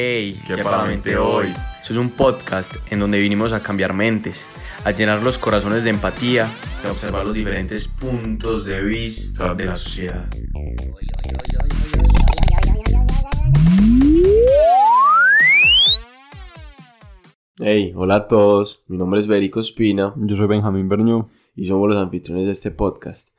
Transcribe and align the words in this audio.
Hey, 0.00 0.40
¿qué, 0.46 0.56
para 0.58 0.76
la 0.76 0.84
mente 0.84 1.16
hoy? 1.16 1.48
Eso 1.82 1.92
es 1.92 1.96
un 1.96 2.10
podcast 2.10 2.72
en 2.92 3.00
donde 3.00 3.18
vinimos 3.18 3.52
a 3.52 3.64
cambiar 3.64 3.94
mentes, 3.94 4.46
a 4.84 4.92
llenar 4.92 5.24
los 5.24 5.38
corazones 5.38 5.82
de 5.82 5.90
empatía, 5.90 6.46
a 6.86 6.90
observar 6.92 7.26
los 7.26 7.34
diferentes 7.34 7.88
puntos 7.88 8.64
de 8.64 8.80
vista 8.84 9.56
de 9.56 9.64
la 9.64 9.74
sociedad. 9.74 10.28
Hey, 17.58 17.92
hola 17.96 18.14
a 18.14 18.28
todos, 18.28 18.84
mi 18.86 18.98
nombre 18.98 19.18
es 19.18 19.26
Berico 19.26 19.58
Espina. 19.58 20.14
Yo 20.16 20.36
soy 20.36 20.46
Benjamín 20.46 20.88
Berño. 20.88 21.28
Y 21.56 21.66
somos 21.66 21.88
los 21.88 21.98
anfitriones 21.98 22.46
de 22.46 22.52
este 22.52 22.70
podcast. 22.70 23.30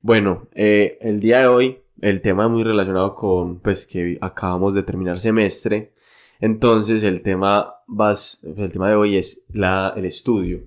Bueno, 0.00 0.48
eh, 0.52 0.98
el 1.00 1.18
día 1.18 1.40
de 1.40 1.46
hoy 1.46 1.78
el 2.02 2.20
tema 2.20 2.44
es 2.44 2.50
muy 2.50 2.62
relacionado 2.62 3.14
con 3.14 3.60
pues 3.60 3.86
que 3.86 4.18
acabamos 4.20 4.74
de 4.74 4.82
terminar 4.82 5.18
semestre. 5.18 5.93
Entonces 6.40 7.02
el 7.02 7.22
tema, 7.22 7.74
vas, 7.86 8.44
el 8.56 8.72
tema 8.72 8.88
de 8.88 8.96
hoy 8.96 9.16
es 9.16 9.44
la, 9.52 9.92
el 9.96 10.04
estudio. 10.04 10.60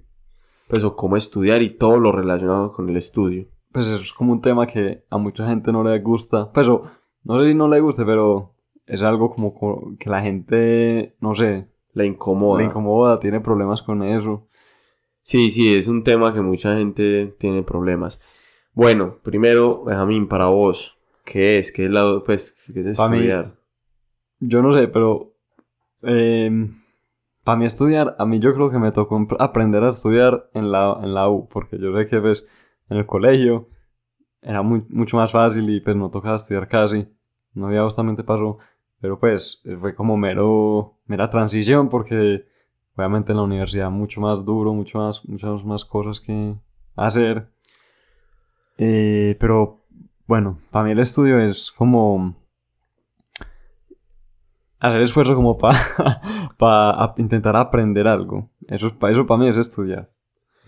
Pues 0.67 0.83
o 0.83 0.95
cómo 0.95 1.15
estudiar 1.17 1.61
y 1.61 1.71
todo 1.71 1.99
lo 1.99 2.11
relacionado 2.11 2.73
con 2.73 2.89
el 2.89 2.97
estudio. 2.97 3.45
Pues 3.71 3.87
es 3.87 4.13
como 4.13 4.33
un 4.33 4.41
tema 4.41 4.67
que 4.67 5.03
a 5.09 5.17
mucha 5.17 5.47
gente 5.47 5.71
no 5.71 5.83
le 5.83 5.99
gusta. 5.99 6.51
Pues 6.51 6.67
no 6.67 7.41
sé 7.41 7.47
si 7.47 7.55
no 7.55 7.67
le 7.67 7.79
guste, 7.79 8.05
pero 8.05 8.53
es 8.85 9.01
algo 9.01 9.33
como 9.33 9.97
que 9.97 10.09
la 10.09 10.21
gente, 10.21 11.15
no 11.19 11.35
sé. 11.35 11.67
Le 11.93 12.05
incomoda. 12.05 12.59
Le 12.59 12.65
incomoda, 12.65 13.19
tiene 13.19 13.39
problemas 13.39 13.81
con 13.81 14.03
eso. 14.03 14.47
Sí, 15.21 15.51
sí, 15.51 15.75
es 15.75 15.87
un 15.87 16.03
tema 16.03 16.33
que 16.33 16.41
mucha 16.41 16.75
gente 16.77 17.35
tiene 17.37 17.63
problemas. 17.63 18.19
Bueno, 18.73 19.17
primero, 19.23 19.83
Benjamín, 19.83 20.27
para 20.27 20.47
vos, 20.47 20.97
¿Qué 21.27 21.59
es? 21.59 21.73
¿Qué 21.73 21.85
es, 21.85 21.91
la, 21.91 22.23
pues, 22.25 22.57
¿qué 22.73 22.79
es 22.79 22.87
estudiar? 22.87 23.53
yo 24.39 24.61
no 24.61 24.73
sé, 24.73 24.87
pero 24.87 25.33
em, 26.01 26.81
para 27.43 27.57
mí 27.57 27.65
estudiar, 27.65 28.15
a 28.19 28.25
mí 28.25 28.39
yo 28.39 28.53
creo 28.53 28.69
que 28.69 28.79
me 28.79 28.91
tocó 28.91 29.25
aprender 29.39 29.83
a 29.83 29.89
estudiar 29.89 30.49
en 30.53 30.71
la, 30.71 30.99
en 31.01 31.13
la 31.13 31.29
U, 31.29 31.47
porque 31.47 31.77
yo 31.79 31.95
sé 31.97 32.07
que 32.07 32.19
pues, 32.19 32.45
en 32.89 32.97
el 32.97 33.05
colegio 33.05 33.69
era 34.41 34.61
mucho 34.61 35.17
más 35.17 35.31
fácil 35.31 35.69
y 35.69 35.81
pues 35.81 35.95
no 35.95 36.09
tocaba 36.09 36.35
estudiar 36.35 36.67
casi, 36.67 37.07
no 37.53 37.67
había 37.67 37.83
justamente 37.83 38.23
pasó, 38.23 38.59
pero 38.99 39.19
pues 39.19 39.63
fue 39.79 39.95
como 39.95 40.17
mero, 40.17 40.99
mera 41.05 41.29
transición 41.29 41.89
porque 41.89 42.45
obviamente 42.95 43.31
en 43.31 43.37
la 43.37 43.43
universidad 43.43 43.89
mucho 43.89 44.21
más 44.21 44.43
duro, 44.43 44.73
mucho 44.73 44.99
más, 44.99 45.23
muchas 45.27 45.63
más 45.63 45.85
cosas 45.85 46.19
que 46.19 46.55
hacer, 46.95 47.49
eh, 48.77 49.35
pero 49.39 49.81
bueno, 50.27 50.59
para 50.71 50.85
mí 50.85 50.91
el 50.91 50.99
estudio 50.99 51.39
es 51.39 51.71
como 51.71 52.35
hacer 54.79 55.01
esfuerzo 55.01 55.35
como 55.35 55.57
para 55.57 55.77
para 56.57 57.13
intentar 57.17 57.55
aprender 57.55 58.07
algo. 58.07 58.49
Eso, 58.67 58.97
para 58.97 59.13
eso 59.13 59.25
para 59.25 59.39
mí 59.39 59.47
es 59.47 59.57
estudiar. 59.57 60.09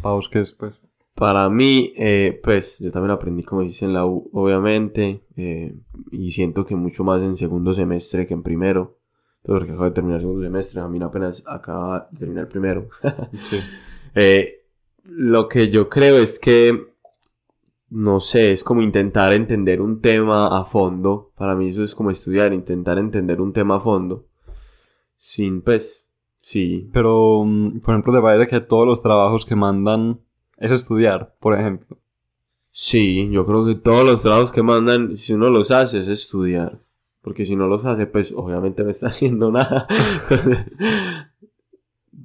Para 0.01 0.15
vos 0.15 0.29
qué 0.29 0.41
es, 0.41 0.53
pues. 0.53 0.75
Para 1.15 1.49
mí, 1.49 1.91
eh, 1.97 2.39
pues 2.41 2.79
yo 2.79 2.91
también 2.91 3.11
aprendí 3.11 3.43
como 3.43 3.61
dice 3.61 3.83
en 3.83 3.93
la 3.93 4.05
U, 4.05 4.29
obviamente, 4.31 5.21
eh, 5.35 5.75
y 6.11 6.31
siento 6.31 6.65
que 6.65 6.77
mucho 6.77 7.03
más 7.03 7.21
en 7.21 7.35
segundo 7.35 7.73
semestre 7.73 8.25
que 8.25 8.33
en 8.33 8.41
primero, 8.41 8.99
porque 9.43 9.71
acabo 9.71 9.83
de 9.83 9.91
terminar 9.91 10.17
el 10.17 10.21
segundo 10.21 10.45
semestre, 10.45 10.79
a 10.79 10.87
mí 10.87 10.97
apenas 11.01 11.43
acaba 11.45 12.07
de 12.11 12.19
terminar 12.19 12.45
el 12.45 12.49
primero. 12.49 12.87
sí. 13.43 13.59
Eh, 14.15 14.63
lo 15.03 15.49
que 15.49 15.69
yo 15.69 15.89
creo 15.89 16.17
es 16.17 16.39
que 16.39 16.87
no 17.89 18.19
sé, 18.19 18.51
es 18.51 18.63
como 18.63 18.81
intentar 18.81 19.33
entender 19.33 19.81
un 19.81 20.01
tema 20.01 20.47
a 20.47 20.65
fondo. 20.65 21.31
Para 21.35 21.55
mí 21.55 21.69
eso 21.69 21.83
es 21.83 21.95
como 21.95 22.11
estudiar, 22.11 22.53
intentar 22.53 22.97
entender 22.99 23.41
un 23.41 23.53
tema 23.53 23.77
a 23.77 23.79
fondo. 23.79 24.27
Sin, 25.17 25.61
pues, 25.61 26.05
sí. 26.41 26.89
Pero, 26.93 27.43
mm, 27.45 27.79
por 27.79 27.93
ejemplo, 27.93 28.13
¿te 28.13 28.21
parece 28.21 28.49
que 28.49 28.61
todos 28.61 28.85
los 28.85 29.01
trabajos 29.01 29.45
que 29.45 29.55
mandan 29.55 30.19
es 30.57 30.71
estudiar, 30.71 31.35
por 31.39 31.59
ejemplo? 31.59 31.97
Sí, 32.71 33.29
yo 33.31 33.45
creo 33.45 33.65
que 33.65 33.75
todos 33.75 34.05
los 34.05 34.21
trabajos 34.21 34.51
que 34.51 34.63
mandan, 34.63 35.17
si 35.17 35.33
uno 35.33 35.49
los 35.49 35.71
hace, 35.71 35.99
es 35.99 36.07
estudiar. 36.07 36.79
Porque 37.21 37.45
si 37.45 37.55
no 37.55 37.67
los 37.67 37.83
hace, 37.85 38.05
pues 38.05 38.31
obviamente 38.35 38.83
no 38.83 38.89
está 38.89 39.07
haciendo 39.09 39.51
nada. 39.51 39.87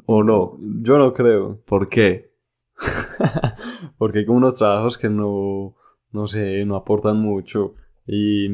¿O 0.06 0.22
no? 0.22 0.58
Yo 0.60 0.98
no 0.98 1.14
creo. 1.14 1.60
¿Por 1.64 1.88
qué? 1.88 2.33
Porque 3.98 4.20
hay 4.20 4.26
como 4.26 4.38
unos 4.38 4.56
trabajos 4.56 4.98
que 4.98 5.08
no, 5.08 5.74
no 6.12 6.28
sé, 6.28 6.64
no 6.64 6.76
aportan 6.76 7.18
mucho. 7.18 7.74
Y, 8.06 8.46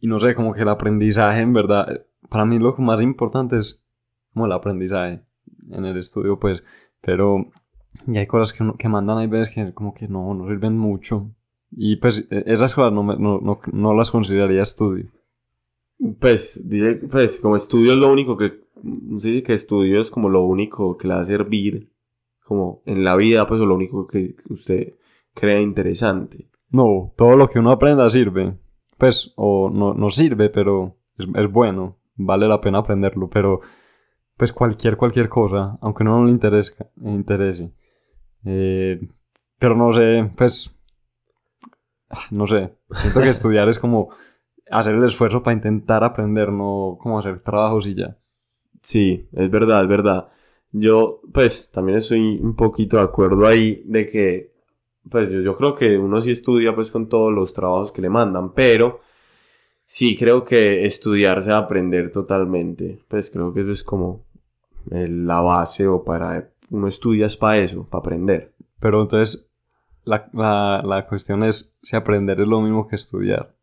y 0.00 0.06
no 0.06 0.18
sé, 0.20 0.34
como 0.34 0.54
que 0.54 0.62
el 0.62 0.68
aprendizaje, 0.68 1.40
en 1.40 1.52
verdad, 1.52 2.06
para 2.28 2.44
mí 2.44 2.58
lo 2.58 2.74
más 2.78 3.00
importante 3.00 3.58
es 3.58 3.82
como 4.32 4.46
el 4.46 4.52
aprendizaje 4.52 5.22
en 5.70 5.84
el 5.84 5.96
estudio, 5.96 6.38
pues. 6.38 6.62
Pero 7.00 7.50
y 8.06 8.18
hay 8.18 8.26
cosas 8.26 8.52
que, 8.52 8.64
que 8.78 8.88
mandan 8.88 9.18
hay 9.18 9.26
veces 9.26 9.54
que 9.54 9.72
como 9.74 9.94
que 9.94 10.08
no, 10.08 10.34
no 10.34 10.48
sirven 10.48 10.76
mucho. 10.76 11.30
Y 11.70 11.96
pues 11.96 12.26
e, 12.30 12.44
esas 12.46 12.74
cosas 12.74 12.92
no, 12.92 13.02
no, 13.02 13.40
no, 13.40 13.60
no 13.72 13.94
las 13.94 14.10
consideraría 14.10 14.62
estudio. 14.62 15.06
Pues, 16.18 16.60
dice, 16.64 16.96
pues, 17.08 17.40
como 17.40 17.54
estudio 17.54 17.92
es 17.92 17.98
lo 17.98 18.10
único 18.10 18.36
que, 18.36 18.64
sí, 19.18 19.42
que 19.42 19.52
estudio 19.52 20.00
es 20.00 20.10
como 20.10 20.28
lo 20.28 20.42
único 20.42 20.96
que 20.96 21.06
le 21.06 21.14
va 21.14 21.20
a 21.20 21.24
servir 21.24 21.91
como 22.44 22.82
en 22.86 23.04
la 23.04 23.16
vida, 23.16 23.46
pues 23.46 23.60
lo 23.60 23.74
único 23.74 24.06
que 24.06 24.34
usted 24.48 24.94
crea 25.34 25.60
interesante. 25.60 26.48
No, 26.70 27.12
todo 27.16 27.36
lo 27.36 27.48
que 27.48 27.58
uno 27.58 27.70
aprenda 27.70 28.08
sirve. 28.10 28.58
Pues, 28.98 29.32
o 29.36 29.70
no, 29.70 29.94
no 29.94 30.10
sirve, 30.10 30.48
pero 30.48 30.96
es, 31.18 31.26
es, 31.34 31.50
bueno. 31.50 31.98
Vale 32.14 32.46
la 32.46 32.60
pena 32.60 32.78
aprenderlo, 32.78 33.28
pero 33.28 33.60
pues 34.36 34.52
cualquier, 34.52 34.96
cualquier 34.96 35.28
cosa, 35.28 35.78
aunque 35.80 36.04
no 36.04 36.24
le 36.24 36.30
interese. 36.30 36.74
interese. 37.02 37.72
Eh, 38.44 39.00
pero 39.58 39.76
no 39.76 39.92
sé, 39.92 40.30
pues, 40.36 40.74
no 42.30 42.46
sé. 42.46 42.74
Siento 42.94 43.20
que 43.20 43.28
estudiar 43.30 43.68
es 43.68 43.78
como 43.78 44.10
hacer 44.70 44.94
el 44.94 45.04
esfuerzo 45.04 45.42
para 45.42 45.56
intentar 45.56 46.04
aprender, 46.04 46.50
no 46.50 46.98
como 47.00 47.18
hacer 47.18 47.40
trabajos 47.40 47.86
y 47.86 47.94
ya. 47.94 48.18
Sí, 48.82 49.28
es 49.32 49.50
verdad, 49.50 49.82
es 49.82 49.88
verdad. 49.88 50.28
Yo, 50.72 51.20
pues, 51.32 51.70
también 51.70 51.98
estoy 51.98 52.38
un 52.40 52.56
poquito 52.56 52.96
de 52.96 53.02
acuerdo 53.02 53.46
ahí 53.46 53.82
de 53.84 54.08
que, 54.08 54.52
pues, 55.10 55.28
yo, 55.30 55.56
creo 55.56 55.74
que 55.74 55.98
uno 55.98 56.20
sí 56.20 56.30
estudia, 56.30 56.74
pues, 56.74 56.90
con 56.90 57.08
todos 57.08 57.32
los 57.32 57.52
trabajos 57.52 57.92
que 57.92 58.02
le 58.02 58.08
mandan, 58.08 58.52
pero 58.54 59.00
sí 59.84 60.16
creo 60.16 60.44
que 60.44 60.86
estudiarse 60.86 61.50
a 61.50 61.58
aprender 61.58 62.10
totalmente. 62.10 62.98
Pues, 63.08 63.30
creo 63.30 63.52
que 63.52 63.60
eso 63.60 63.70
es 63.70 63.84
como 63.84 64.24
la 64.90 65.40
base 65.42 65.86
o 65.86 66.02
para, 66.02 66.50
uno 66.70 66.88
estudia 66.88 67.26
es 67.26 67.36
para 67.36 67.58
eso, 67.58 67.86
para 67.88 68.00
aprender. 68.00 68.52
Pero 68.80 69.02
entonces, 69.02 69.50
la, 70.04 70.28
la, 70.32 70.82
la 70.84 71.06
cuestión 71.06 71.44
es 71.44 71.74
si 71.82 71.96
aprender 71.96 72.40
es 72.40 72.48
lo 72.48 72.60
mismo 72.60 72.88
que 72.88 72.96
estudiar. 72.96 73.54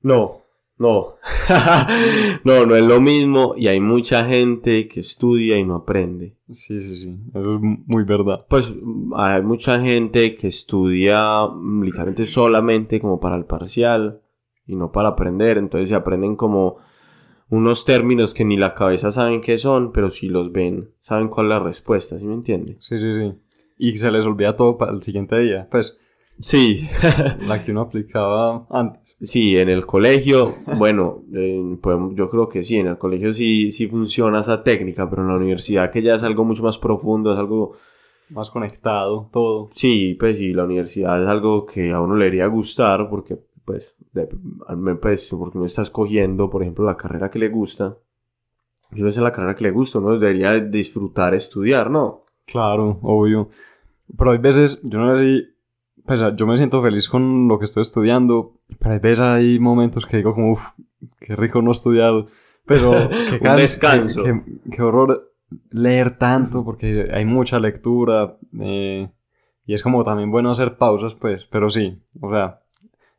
No, 0.00 0.42
no, 0.78 1.16
no, 2.44 2.66
no 2.66 2.76
es 2.76 2.84
lo 2.84 3.00
mismo 3.00 3.54
y 3.56 3.66
hay 3.66 3.80
mucha 3.80 4.24
gente 4.24 4.86
que 4.88 5.00
estudia 5.00 5.58
y 5.58 5.64
no 5.64 5.76
aprende. 5.76 6.36
Sí, 6.50 6.80
sí, 6.82 6.96
sí, 6.96 7.16
eso 7.34 7.56
es 7.56 7.60
muy 7.60 8.04
verdad. 8.04 8.46
Pues 8.48 8.72
hay 9.16 9.42
mucha 9.42 9.80
gente 9.80 10.34
que 10.36 10.46
estudia 10.46 11.48
literalmente 11.82 12.26
solamente 12.26 13.00
como 13.00 13.18
para 13.18 13.36
el 13.36 13.44
parcial 13.44 14.20
y 14.66 14.76
no 14.76 14.92
para 14.92 15.10
aprender, 15.10 15.58
entonces 15.58 15.88
se 15.88 15.94
aprenden 15.94 16.36
como 16.36 16.76
unos 17.50 17.84
términos 17.84 18.34
que 18.34 18.44
ni 18.44 18.56
la 18.56 18.74
cabeza 18.74 19.10
saben 19.10 19.40
qué 19.40 19.58
son, 19.58 19.92
pero 19.92 20.10
si 20.10 20.28
los 20.28 20.52
ven, 20.52 20.90
saben 21.00 21.28
cuál 21.28 21.46
es 21.46 21.50
la 21.50 21.60
respuesta, 21.60 22.18
¿sí 22.18 22.24
me 22.24 22.34
entiende? 22.34 22.76
Sí, 22.80 22.98
sí, 22.98 23.12
sí. 23.14 23.34
Y 23.78 23.96
se 23.96 24.10
les 24.10 24.24
olvida 24.24 24.56
todo 24.56 24.76
para 24.76 24.92
el 24.92 25.02
siguiente 25.02 25.38
día, 25.38 25.66
pues. 25.70 25.98
Sí. 26.40 26.88
la 27.46 27.62
que 27.64 27.72
uno 27.72 27.82
aplicaba 27.82 28.66
antes. 28.70 29.08
Sí, 29.20 29.58
en 29.58 29.68
el 29.68 29.84
colegio, 29.84 30.54
bueno, 30.78 31.24
pues, 31.80 31.98
yo 32.12 32.30
creo 32.30 32.48
que 32.48 32.62
sí, 32.62 32.76
en 32.76 32.86
el 32.86 32.98
colegio 32.98 33.32
sí, 33.32 33.72
sí 33.72 33.88
funciona 33.88 34.40
esa 34.40 34.62
técnica, 34.62 35.10
pero 35.10 35.22
en 35.22 35.28
la 35.28 35.34
universidad 35.34 35.90
que 35.90 36.02
ya 36.02 36.14
es 36.14 36.22
algo 36.22 36.44
mucho 36.44 36.62
más 36.62 36.78
profundo, 36.78 37.32
es 37.32 37.38
algo... 37.38 37.72
Más 38.30 38.50
conectado, 38.50 39.28
todo. 39.32 39.70
Sí, 39.72 40.16
pues 40.20 40.36
sí, 40.36 40.52
la 40.52 40.64
universidad 40.64 41.20
es 41.20 41.26
algo 41.26 41.66
que 41.66 41.90
a 41.90 42.00
uno 42.00 42.14
le 42.14 42.26
debería 42.26 42.46
gustar 42.46 43.08
porque, 43.08 43.38
pues, 43.64 43.96
pues 45.00 45.30
porque 45.30 45.58
uno 45.58 45.66
está 45.66 45.82
escogiendo, 45.82 46.48
por 46.48 46.62
ejemplo, 46.62 46.84
la 46.84 46.96
carrera 46.96 47.30
que 47.30 47.38
le 47.38 47.48
gusta. 47.48 47.96
Yo 48.92 49.04
no 49.04 49.10
sé 49.10 49.20
la 49.20 49.32
carrera 49.32 49.54
que 49.56 49.64
le 49.64 49.70
gusta, 49.70 49.98
uno 49.98 50.18
debería 50.18 50.60
disfrutar 50.60 51.34
estudiar, 51.34 51.90
¿no? 51.90 52.24
Claro, 52.46 52.98
obvio. 53.02 53.48
Pero 54.16 54.30
hay 54.30 54.38
veces, 54.38 54.80
yo 54.82 54.98
no 54.98 55.16
sé 55.16 55.24
si 55.24 55.57
pues 56.08 56.20
yo 56.36 56.46
me 56.46 56.56
siento 56.56 56.82
feliz 56.82 57.06
con 57.06 57.48
lo 57.48 57.58
que 57.58 57.66
estoy 57.66 57.82
estudiando, 57.82 58.54
pero 58.78 58.94
hay 58.94 58.98
veces 58.98 59.20
hay 59.20 59.58
momentos 59.58 60.06
que 60.06 60.16
digo 60.16 60.34
como, 60.34 60.52
uff, 60.52 60.62
qué 61.20 61.36
rico 61.36 61.60
no 61.60 61.70
estudiar, 61.70 62.24
pero 62.64 62.92
Un 63.40 63.56
descanso. 63.56 64.24
Qué, 64.72 64.82
horror 64.82 65.30
leer 65.70 66.16
tanto, 66.16 66.64
porque 66.64 67.10
hay 67.12 67.26
mucha 67.26 67.60
lectura, 67.60 68.38
eh, 68.58 69.10
y 69.66 69.74
es 69.74 69.82
como 69.82 70.02
también 70.02 70.30
bueno 70.30 70.50
hacer 70.50 70.78
pausas, 70.78 71.14
pues, 71.14 71.44
pero 71.44 71.68
sí, 71.68 71.98
o 72.20 72.30
sea, 72.30 72.62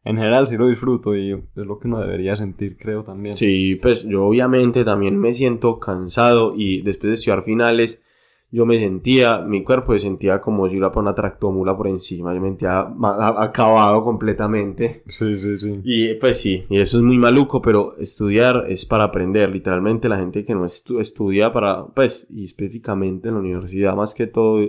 en 0.04 0.18
general 0.18 0.48
sí 0.48 0.58
lo 0.58 0.68
disfruto 0.68 1.16
y 1.16 1.34
es 1.34 1.40
lo 1.56 1.78
que 1.78 1.88
uno 1.88 2.00
debería 2.00 2.36
sentir, 2.36 2.76
creo 2.76 3.04
también. 3.04 3.38
Sí, 3.38 3.78
pues 3.80 4.08
yo 4.08 4.26
obviamente 4.26 4.84
también 4.84 5.16
me 5.20 5.32
siento 5.34 5.80
cansado 5.80 6.56
y 6.56 6.82
después 6.82 7.10
de 7.10 7.14
estudiar 7.14 7.44
finales 7.44 8.02
yo 8.51 8.66
me 8.66 8.80
sentía, 8.80 9.40
mi 9.40 9.63
cuerpo 9.63 9.94
se 9.94 10.00
sentía 10.00 10.42
como 10.42 10.68
si 10.68 10.80
por 10.80 10.98
una 10.98 11.13
tractomula 11.13 11.78
por 11.78 11.88
encima, 11.88 12.34
yo 12.34 12.42
me 12.42 12.48
sentía 12.48 12.80
acabado 12.80 14.04
completamente. 14.04 15.04
Sí, 15.07 15.36
sí, 15.36 15.60
sí. 15.60 15.81
Y 15.84 16.16
pues 16.16 16.42
sí, 16.42 16.66
y 16.69 16.80
eso 16.80 16.98
es 16.98 17.04
muy 17.04 17.18
maluco, 17.18 17.62
pero 17.62 17.96
estudiar 17.98 18.66
es 18.68 18.86
para 18.86 19.04
aprender, 19.04 19.51
literalmente 19.51 20.10
la 20.10 20.18
gente 20.18 20.44
que 20.44 20.56
no 20.56 20.66
estudia 20.66 21.54
para, 21.54 21.86
pues, 21.88 22.25
y 22.30 22.44
específicamente 22.44 23.28
en 23.28 23.36
la 23.36 23.42
universidad, 23.42 23.96
más 23.96 24.16
que 24.16 24.25
todo, 24.25 24.60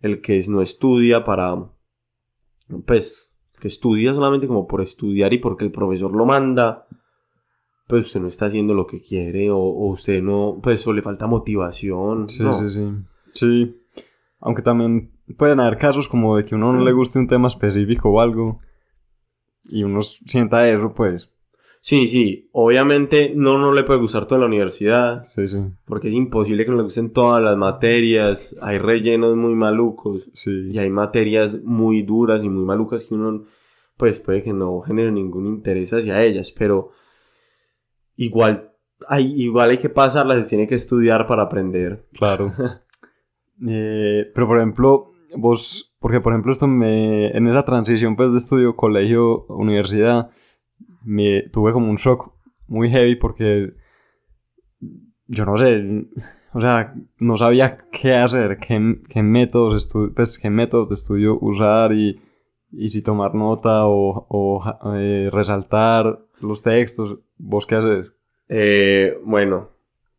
el 0.00 0.20
que 0.20 0.40
no 0.48 0.62
estudia 0.62 1.24
para, 1.24 1.56
pues, 2.86 3.30
que 3.60 3.68
estudia 3.68 4.12
solamente 4.14 4.46
como 4.46 4.66
por 4.66 4.80
estudiar 4.80 5.32
y 5.32 5.38
porque 5.38 5.64
el 5.64 5.70
profesor 5.70 6.14
lo 6.14 6.24
manda, 6.24 6.86
pues 7.86 8.06
usted 8.06 8.20
no 8.20 8.28
está 8.28 8.46
haciendo 8.46 8.74
lo 8.74 8.86
que 8.86 9.00
quiere 9.00 9.50
o, 9.50 9.58
usted 9.90 10.22
no, 10.22 10.58
pues 10.62 10.86
o 10.86 10.92
le 10.92 11.02
falta 11.02 11.26
motivación. 11.26 12.28
Sí, 12.28 12.44
sí, 12.58 12.70
sí. 12.70 12.88
Sí. 13.34 13.76
Aunque 14.40 14.62
también 14.62 15.12
pueden 15.36 15.60
haber 15.60 15.78
casos 15.78 16.08
como 16.08 16.36
de 16.36 16.44
que 16.44 16.54
uno 16.54 16.72
no 16.72 16.84
le 16.84 16.92
guste 16.92 17.18
un 17.18 17.28
tema 17.28 17.48
específico 17.48 18.10
o 18.10 18.20
algo 18.20 18.60
y 19.64 19.82
uno 19.82 20.02
sienta 20.02 20.68
eso, 20.68 20.92
pues. 20.94 21.30
Sí, 21.80 22.08
sí. 22.08 22.48
Obviamente 22.52 23.34
no, 23.36 23.58
no 23.58 23.72
le 23.72 23.84
puede 23.84 24.00
gustar 24.00 24.26
toda 24.26 24.40
la 24.40 24.46
universidad. 24.46 25.22
Sí, 25.24 25.48
sí. 25.48 25.58
Porque 25.84 26.08
es 26.08 26.14
imposible 26.14 26.64
que 26.64 26.70
no 26.70 26.78
le 26.78 26.84
gusten 26.84 27.12
todas 27.12 27.42
las 27.42 27.58
materias. 27.58 28.56
Hay 28.62 28.78
rellenos 28.78 29.36
muy 29.36 29.54
malucos. 29.54 30.30
Sí. 30.32 30.70
Y 30.72 30.78
hay 30.78 30.88
materias 30.88 31.62
muy 31.62 32.02
duras 32.02 32.42
y 32.42 32.48
muy 32.48 32.64
malucas 32.64 33.04
que 33.04 33.14
uno, 33.14 33.44
pues 33.98 34.18
puede 34.18 34.42
que 34.42 34.54
no 34.54 34.80
genere 34.80 35.12
ningún 35.12 35.46
interés 35.46 35.92
hacia 35.92 36.22
ellas. 36.22 36.54
Pero 36.56 36.90
igual 38.16 38.74
hay, 39.08 39.32
igual 39.42 39.70
hay 39.70 39.78
que 39.78 39.88
pasarlas, 39.88 40.44
se 40.44 40.50
tiene 40.50 40.66
que 40.66 40.74
estudiar 40.74 41.26
para 41.26 41.42
aprender. 41.42 42.06
Claro. 42.12 42.52
Eh, 43.68 44.32
pero 44.34 44.48
por 44.48 44.56
ejemplo, 44.56 45.12
vos, 45.36 45.94
porque 46.00 46.20
por 46.20 46.32
ejemplo 46.32 46.50
esto 46.50 46.66
me, 46.66 47.28
en 47.28 47.46
esa 47.46 47.64
transición 47.64 48.16
pues 48.16 48.32
de 48.32 48.38
estudio, 48.38 48.74
colegio, 48.74 49.46
universidad, 49.46 50.28
me 51.04 51.42
tuve 51.52 51.72
como 51.72 51.88
un 51.88 51.94
shock 51.94 52.32
muy 52.66 52.90
heavy 52.90 53.14
porque 53.14 53.74
yo 55.28 55.44
no 55.46 55.56
sé, 55.56 55.84
o 56.52 56.60
sea, 56.60 56.94
no 57.18 57.36
sabía 57.36 57.78
qué 57.92 58.16
hacer, 58.16 58.58
qué, 58.58 59.00
qué 59.08 59.22
métodos, 59.22 59.88
pues, 60.14 60.36
qué 60.36 60.50
métodos 60.50 60.88
de 60.88 60.94
estudio 60.94 61.38
usar 61.40 61.92
y, 61.92 62.20
y 62.72 62.88
si 62.88 63.02
tomar 63.02 63.36
nota 63.36 63.86
o, 63.86 64.26
o 64.28 64.64
eh, 64.96 65.30
resaltar 65.32 66.26
los 66.40 66.62
textos. 66.62 67.20
¿Vos 67.46 67.66
qué 67.66 67.74
haces? 67.74 68.10
Eh, 68.48 69.18
bueno, 69.22 69.68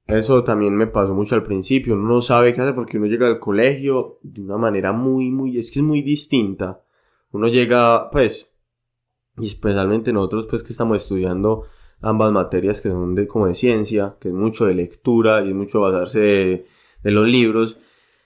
eso 0.06 0.44
también 0.44 0.76
me 0.76 0.86
pasó 0.86 1.16
mucho 1.16 1.34
al 1.34 1.42
principio. 1.42 1.96
Uno 1.96 2.08
no 2.08 2.22
sabe 2.22 2.54
qué 2.54 2.62
hacer 2.62 2.76
porque 2.76 2.98
uno 2.98 3.08
llega 3.08 3.26
al 3.26 3.40
colegio 3.40 4.20
de 4.22 4.42
una 4.42 4.58
manera 4.58 4.92
muy, 4.92 5.32
muy, 5.32 5.58
es 5.58 5.72
que 5.72 5.80
es 5.80 5.86
muy 5.86 6.04
distinta. 6.04 6.84
Uno 7.32 7.48
llega, 7.48 8.12
pues, 8.12 8.56
y 9.38 9.48
especialmente 9.48 10.14
nosotros, 10.14 10.46
pues, 10.48 10.62
que 10.62 10.74
estamos 10.74 11.02
estudiando 11.02 11.64
ambas 12.00 12.32
materias 12.32 12.80
que 12.80 12.90
son 12.90 13.16
de, 13.16 13.26
como 13.28 13.48
de 13.48 13.56
ciencia, 13.56 14.18
que 14.20 14.28
es 14.28 14.34
mucho 14.34 14.68
de 14.68 14.76
lectura 14.76 15.44
y 15.44 15.50
es 15.50 15.56
mucho 15.56 15.82
basarse 15.82 16.20
de, 16.20 17.12
los 17.12 17.28
libros. 17.28 17.80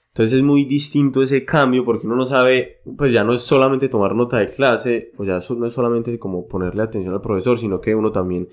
Entonces 0.10 0.40
es 0.40 0.44
muy 0.44 0.66
distinto 0.66 1.24
ese 1.24 1.46
cambio 1.46 1.86
porque 1.86 2.06
uno 2.06 2.18
no 2.18 2.26
sabe, 2.26 2.82
pues 2.98 3.14
ya 3.14 3.24
no 3.24 3.32
es 3.32 3.42
solamente 3.44 3.88
tomar 3.88 4.14
nota 4.14 4.40
de 4.40 4.48
clase, 4.48 5.14
o 5.18 5.24
ya 5.24 5.40
no 5.56 5.66
es 5.66 5.74
solamente 5.74 6.20
como 6.20 6.48
ponerle 6.48 6.84
atención 6.84 7.14
al 7.14 7.22
profesor, 7.22 7.58
sino 7.58 7.80
que 7.80 7.96
uno 7.96 8.12
también 8.12 8.50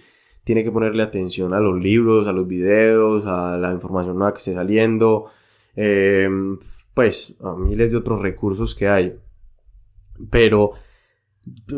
tiene 0.47 0.63
que 0.63 0.71
ponerle 0.71 1.03
atención 1.03 1.53
a 1.55 1.59
los 1.59 1.77
libros, 1.77 2.29
a 2.29 2.33
los 2.33 2.47
videos, 2.47 3.27
a 3.27 3.57
la 3.57 3.73
información 3.73 4.17
nueva 4.17 4.33
que 4.33 4.39
esté 4.39 4.55
saliendo, 4.55 5.27
eh, 5.75 6.29
pues 6.95 7.37
a 7.41 7.57
miles 7.57 7.91
de 7.91 7.99
otros 7.99 8.23
recursos 8.23 8.77
que 8.77 8.87
hay. 8.87 9.13
Pero 10.31 10.75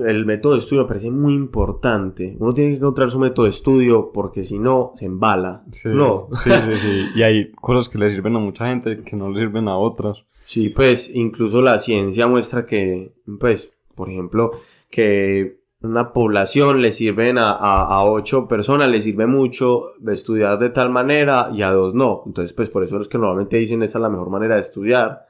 el 0.05 0.27
método 0.27 0.53
de 0.53 0.59
estudio 0.59 0.83
me 0.83 0.89
parece 0.89 1.11
muy 1.11 1.33
importante. 1.33 2.37
Uno 2.39 2.53
tiene 2.53 2.73
que 2.73 2.77
encontrar 2.77 3.09
su 3.09 3.19
método 3.19 3.45
de 3.45 3.51
estudio 3.53 4.13
porque 4.13 4.45
si 4.45 4.59
no, 4.59 4.93
se 4.97 5.07
embala. 5.07 5.65
Sí, 5.71 5.89
no. 5.89 6.29
Sí, 6.35 6.51
sí, 6.51 6.77
sí. 6.77 7.07
Y 7.15 7.23
hay 7.23 7.51
cosas 7.53 7.89
que 7.89 7.97
le 7.97 8.11
sirven 8.11 8.37
a 8.37 8.39
mucha 8.39 8.67
gente 8.67 9.03
que 9.03 9.17
no 9.17 9.31
le 9.31 9.41
sirven 9.41 9.69
a 9.69 9.79
otras. 9.79 10.27
Sí, 10.45 10.69
pues 10.69 11.11
incluso 11.15 11.63
la 11.63 11.79
ciencia 11.79 12.27
muestra 12.27 12.67
que, 12.67 13.15
pues, 13.41 13.73
por 13.95 14.11
ejemplo, 14.11 14.51
que 14.91 15.58
una 15.81 16.13
población 16.13 16.83
le 16.83 16.91
sirven 16.91 17.39
a, 17.39 17.53
a, 17.53 18.05
ocho 18.05 18.49
personas, 18.49 18.91
le 18.91 19.01
sirve 19.01 19.27
mucho 19.27 19.93
de 20.01 20.13
estudiar 20.13 20.59
de 20.59 20.71
tal 20.71 20.91
manera 20.91 21.51
y 21.53 21.63
a 21.63 21.71
dos 21.71 21.95
no. 21.95 22.23
Entonces, 22.27 22.53
pues 22.53 22.69
por 22.69 22.83
eso 22.83 23.01
es 23.01 23.07
que 23.07 23.17
normalmente 23.17 23.59
dicen 23.59 23.83
esa 23.85 23.99
es 23.99 24.03
la 24.03 24.09
mejor 24.09 24.29
manera 24.29 24.57
de 24.57 24.61
estudiar, 24.61 25.29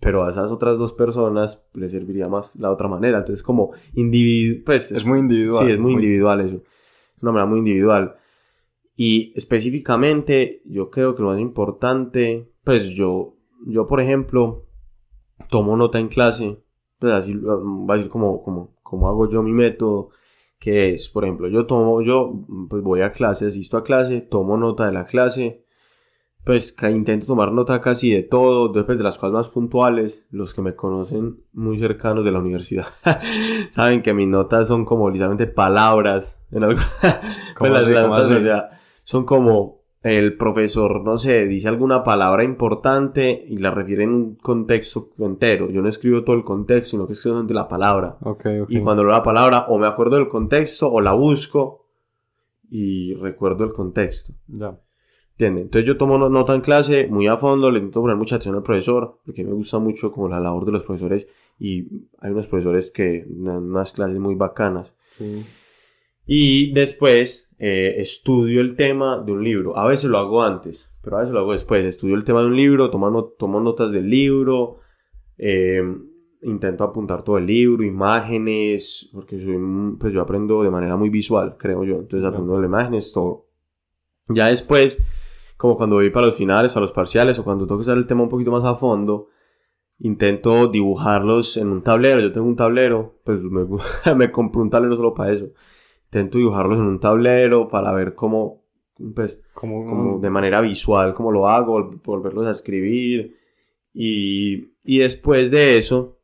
pero 0.00 0.24
a 0.24 0.30
esas 0.30 0.50
otras 0.50 0.78
dos 0.78 0.94
personas 0.94 1.62
le 1.74 1.90
serviría 1.90 2.26
más 2.26 2.56
la 2.56 2.70
otra 2.70 2.88
manera. 2.88 3.18
Entonces, 3.18 3.42
como 3.42 3.72
individuo, 3.92 4.62
pues 4.64 4.90
es, 4.92 5.06
muy 5.06 5.18
individual. 5.18 5.66
Sí, 5.66 5.72
es 5.72 5.78
muy, 5.78 5.92
individual 5.92 6.40
eso. 6.40 6.56
Es 6.56 7.22
una 7.22 7.32
manera 7.32 7.50
muy 7.50 7.58
individual. 7.58 8.16
Y 8.96 9.34
específicamente, 9.36 10.62
yo 10.64 10.88
creo 10.90 11.14
que 11.14 11.22
lo 11.22 11.28
más 11.28 11.40
importante, 11.40 12.50
pues 12.64 12.88
yo, 12.88 13.36
yo 13.66 13.86
por 13.86 14.00
ejemplo, 14.00 14.64
tomo 15.50 15.76
nota 15.76 15.98
en 15.98 16.08
clase, 16.08 16.62
pues 16.98 17.12
así 17.12 17.34
va 17.34 17.94
a 17.94 17.96
decir 17.96 18.10
como, 18.10 18.42
como 18.42 18.74
cómo 18.92 19.08
hago 19.08 19.26
yo 19.26 19.42
mi 19.42 19.54
método, 19.54 20.10
que 20.58 20.90
es, 20.90 21.08
por 21.08 21.24
ejemplo, 21.24 21.48
yo 21.48 21.64
tomo, 21.64 22.02
yo 22.02 22.44
pues 22.68 22.82
voy 22.82 23.00
a 23.00 23.10
clase, 23.10 23.46
asisto 23.46 23.78
a 23.78 23.82
clase, 23.82 24.20
tomo 24.20 24.58
nota 24.58 24.84
de 24.84 24.92
la 24.92 25.06
clase, 25.06 25.64
pues 26.44 26.76
intento 26.82 27.26
tomar 27.26 27.52
nota 27.52 27.80
casi 27.80 28.10
de 28.10 28.22
todo, 28.22 28.68
después 28.68 28.98
de 28.98 29.04
las 29.04 29.16
cosas 29.16 29.32
más 29.32 29.48
puntuales, 29.48 30.26
los 30.30 30.52
que 30.52 30.60
me 30.60 30.76
conocen 30.76 31.42
muy 31.54 31.78
cercanos 31.78 32.22
de 32.22 32.32
la 32.32 32.40
universidad, 32.40 32.84
saben 33.70 34.02
que 34.02 34.12
mis 34.12 34.28
notas 34.28 34.68
son 34.68 34.84
como 34.84 35.08
literalmente 35.08 35.46
palabras, 35.46 36.44
en 36.50 36.64
algo, 36.64 36.82
pues 37.58 37.72
las, 37.72 37.88
notas, 37.88 38.78
son 39.04 39.24
como 39.24 39.81
el 40.02 40.36
profesor, 40.36 41.02
no 41.04 41.16
sé, 41.16 41.46
dice 41.46 41.68
alguna 41.68 42.02
palabra 42.02 42.42
importante 42.42 43.44
y 43.48 43.58
la 43.58 43.70
refiere 43.70 44.02
en 44.02 44.10
un 44.10 44.34
contexto 44.34 45.10
entero. 45.18 45.70
Yo 45.70 45.80
no 45.80 45.88
escribo 45.88 46.24
todo 46.24 46.34
el 46.34 46.42
contexto, 46.42 46.90
sino 46.92 47.06
que 47.06 47.12
escribo 47.12 47.40
la 47.42 47.68
palabra. 47.68 48.18
Y 48.68 48.80
cuando 48.80 49.04
leo 49.04 49.12
la 49.12 49.22
palabra, 49.22 49.66
o 49.68 49.78
me 49.78 49.86
acuerdo 49.86 50.16
del 50.16 50.28
contexto, 50.28 50.90
o 50.90 51.00
la 51.00 51.12
busco 51.12 51.86
y 52.68 53.14
recuerdo 53.14 53.64
el 53.64 53.72
contexto. 53.72 54.32
Ya. 54.48 54.76
¿Entiendes? 55.32 55.64
Entonces 55.64 55.86
yo 55.86 55.96
tomo 55.96 56.18
nota 56.28 56.54
en 56.54 56.60
clase 56.60 57.06
muy 57.06 57.26
a 57.26 57.36
fondo, 57.36 57.70
le 57.70 57.78
intento 57.78 58.00
poner 58.00 58.16
mucha 58.16 58.36
atención 58.36 58.56
al 58.56 58.62
profesor, 58.62 59.20
porque 59.24 59.44
me 59.44 59.52
gusta 59.52 59.78
mucho 59.78 60.10
como 60.10 60.28
la 60.28 60.40
labor 60.40 60.66
de 60.66 60.72
los 60.72 60.82
profesores 60.82 61.28
y 61.58 61.86
hay 62.18 62.32
unos 62.32 62.48
profesores 62.48 62.90
que 62.90 63.24
dan 63.28 63.70
unas 63.70 63.92
clases 63.92 64.18
muy 64.18 64.34
bacanas. 64.34 64.92
Y 66.26 66.72
después 66.72 67.48
eh, 67.64 68.00
estudio 68.00 68.60
el 68.60 68.74
tema 68.74 69.22
de 69.24 69.30
un 69.30 69.44
libro. 69.44 69.78
A 69.78 69.86
veces 69.86 70.10
lo 70.10 70.18
hago 70.18 70.42
antes, 70.42 70.90
pero 71.00 71.16
a 71.16 71.20
veces 71.20 71.32
lo 71.32 71.38
hago 71.38 71.52
después. 71.52 71.84
Estudio 71.84 72.16
el 72.16 72.24
tema 72.24 72.40
de 72.40 72.46
un 72.46 72.56
libro, 72.56 72.90
tomo, 72.90 73.24
tomo 73.38 73.60
notas 73.60 73.92
del 73.92 74.10
libro, 74.10 74.80
em, 75.38 76.08
intento 76.42 76.82
apuntar 76.82 77.22
todo 77.22 77.38
el 77.38 77.46
libro, 77.46 77.84
imágenes, 77.84 79.08
porque 79.12 79.38
soy, 79.38 79.56
pues 79.96 80.12
yo 80.12 80.20
aprendo 80.22 80.64
de 80.64 80.70
manera 80.70 80.96
muy 80.96 81.08
visual, 81.08 81.54
creo 81.56 81.84
yo. 81.84 82.00
Entonces 82.00 82.24
aprendo 82.28 82.58
de 82.58 82.66
imágenes, 82.66 83.12
todo. 83.12 83.46
Ya 84.28 84.48
después, 84.48 85.00
como 85.56 85.76
cuando 85.76 85.94
voy 85.94 86.10
para 86.10 86.26
los 86.26 86.34
finales, 86.34 86.72
para 86.72 86.86
los 86.86 86.92
parciales, 86.92 87.38
o 87.38 87.44
cuando 87.44 87.64
tengo 87.64 87.78
que 87.78 87.82
usar 87.82 87.96
el 87.96 88.08
tema 88.08 88.24
un 88.24 88.28
poquito 88.28 88.50
más 88.50 88.64
a 88.64 88.74
fondo, 88.74 89.28
intento 90.00 90.66
dibujarlos 90.66 91.56
en 91.58 91.68
un 91.68 91.82
tablero. 91.84 92.18
Yo 92.20 92.32
tengo 92.32 92.48
un 92.48 92.56
tablero, 92.56 93.20
pues 93.22 93.40
me, 93.40 93.64
me 94.16 94.32
compro 94.32 94.62
un 94.62 94.70
tablero 94.70 94.96
solo 94.96 95.14
para 95.14 95.32
eso 95.32 95.52
intento 96.12 96.36
dibujarlos 96.36 96.78
en 96.78 96.84
un 96.84 97.00
tablero 97.00 97.68
para 97.68 97.90
ver 97.92 98.14
cómo, 98.14 98.64
pues, 99.14 99.38
como, 99.54 100.20
de 100.20 100.28
manera 100.28 100.60
visual, 100.60 101.14
cómo 101.14 101.32
lo 101.32 101.48
hago, 101.48 101.90
volverlos 102.04 102.46
a 102.46 102.50
escribir. 102.50 103.38
Y, 103.94 104.74
y 104.84 104.98
después 104.98 105.50
de 105.50 105.78
eso, 105.78 106.18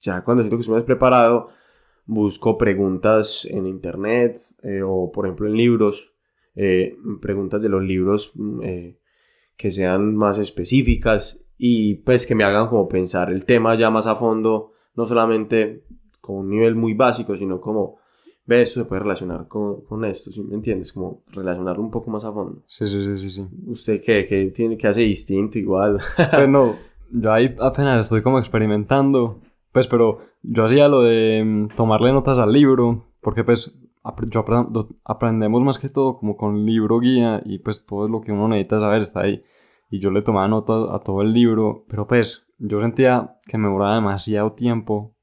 ya 0.00 0.24
cuando 0.24 0.42
siento 0.42 0.56
que 0.56 0.62
estoy 0.62 0.76
más 0.76 0.84
preparado, 0.84 1.50
busco 2.06 2.56
preguntas 2.56 3.46
en 3.50 3.66
internet 3.66 4.40
eh, 4.62 4.80
o 4.82 5.12
por 5.12 5.26
ejemplo 5.26 5.46
en 5.46 5.58
libros, 5.58 6.14
eh, 6.54 6.96
preguntas 7.20 7.60
de 7.60 7.68
los 7.68 7.82
libros 7.82 8.32
mm, 8.34 8.62
eh, 8.62 8.98
que 9.58 9.70
sean 9.70 10.16
más 10.16 10.38
específicas 10.38 11.44
y 11.58 11.96
pues 11.96 12.26
que 12.26 12.34
me 12.34 12.44
hagan 12.44 12.68
como 12.68 12.88
pensar 12.88 13.30
el 13.30 13.44
tema 13.44 13.78
ya 13.78 13.90
más 13.90 14.06
a 14.06 14.16
fondo, 14.16 14.72
no 14.94 15.04
solamente 15.04 15.84
con 16.22 16.36
un 16.36 16.48
nivel 16.48 16.76
muy 16.76 16.94
básico, 16.94 17.36
sino 17.36 17.60
como 17.60 17.98
ve, 18.48 18.62
eso 18.62 18.80
se 18.80 18.86
puede 18.86 19.02
relacionar 19.02 19.46
con, 19.46 19.82
con 19.82 20.04
esto, 20.06 20.32
¿sí 20.32 20.42
me 20.42 20.54
entiendes? 20.54 20.92
Como 20.92 21.22
relacionarlo 21.28 21.82
un 21.82 21.90
poco 21.90 22.10
más 22.10 22.24
a 22.24 22.32
fondo. 22.32 22.62
Sí, 22.66 22.86
sí, 22.86 23.04
sí, 23.04 23.18
sí. 23.18 23.30
sí. 23.30 23.46
¿Usted 23.66 24.00
qué, 24.02 24.26
qué, 24.26 24.46
tiene, 24.46 24.76
qué 24.76 24.88
hace 24.88 25.02
distinto 25.02 25.58
igual? 25.58 25.98
bueno, 26.32 26.76
yo 27.12 27.32
ahí 27.32 27.54
apenas 27.60 28.06
estoy 28.06 28.22
como 28.22 28.38
experimentando, 28.38 29.40
Pues, 29.70 29.86
pero 29.86 30.20
yo 30.42 30.64
hacía 30.64 30.88
lo 30.88 31.02
de 31.02 31.44
mm, 31.44 31.68
tomarle 31.76 32.10
notas 32.10 32.38
al 32.38 32.52
libro, 32.52 33.04
porque 33.20 33.44
pues 33.44 33.78
yo 34.30 34.44
aprendemos 35.04 35.60
más 35.60 35.78
que 35.78 35.90
todo 35.90 36.16
como 36.16 36.36
con 36.36 36.64
libro 36.64 36.98
guía 37.00 37.42
y 37.44 37.58
pues 37.58 37.84
todo 37.84 38.08
lo 38.08 38.22
que 38.22 38.32
uno 38.32 38.48
necesita 38.48 38.80
saber 38.80 39.02
está 39.02 39.20
ahí. 39.20 39.42
Y 39.90 40.00
yo 40.00 40.10
le 40.10 40.22
tomaba 40.22 40.48
notas 40.48 40.88
a 40.90 40.98
todo 41.00 41.20
el 41.20 41.34
libro, 41.34 41.84
pero 41.88 42.06
pues 42.06 42.46
yo 42.58 42.80
sentía 42.80 43.38
que 43.46 43.58
me 43.58 43.68
demoraba 43.68 43.96
demasiado 43.96 44.52
tiempo, 44.52 45.14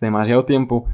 demasiado 0.00 0.46
tiempo. 0.46 0.86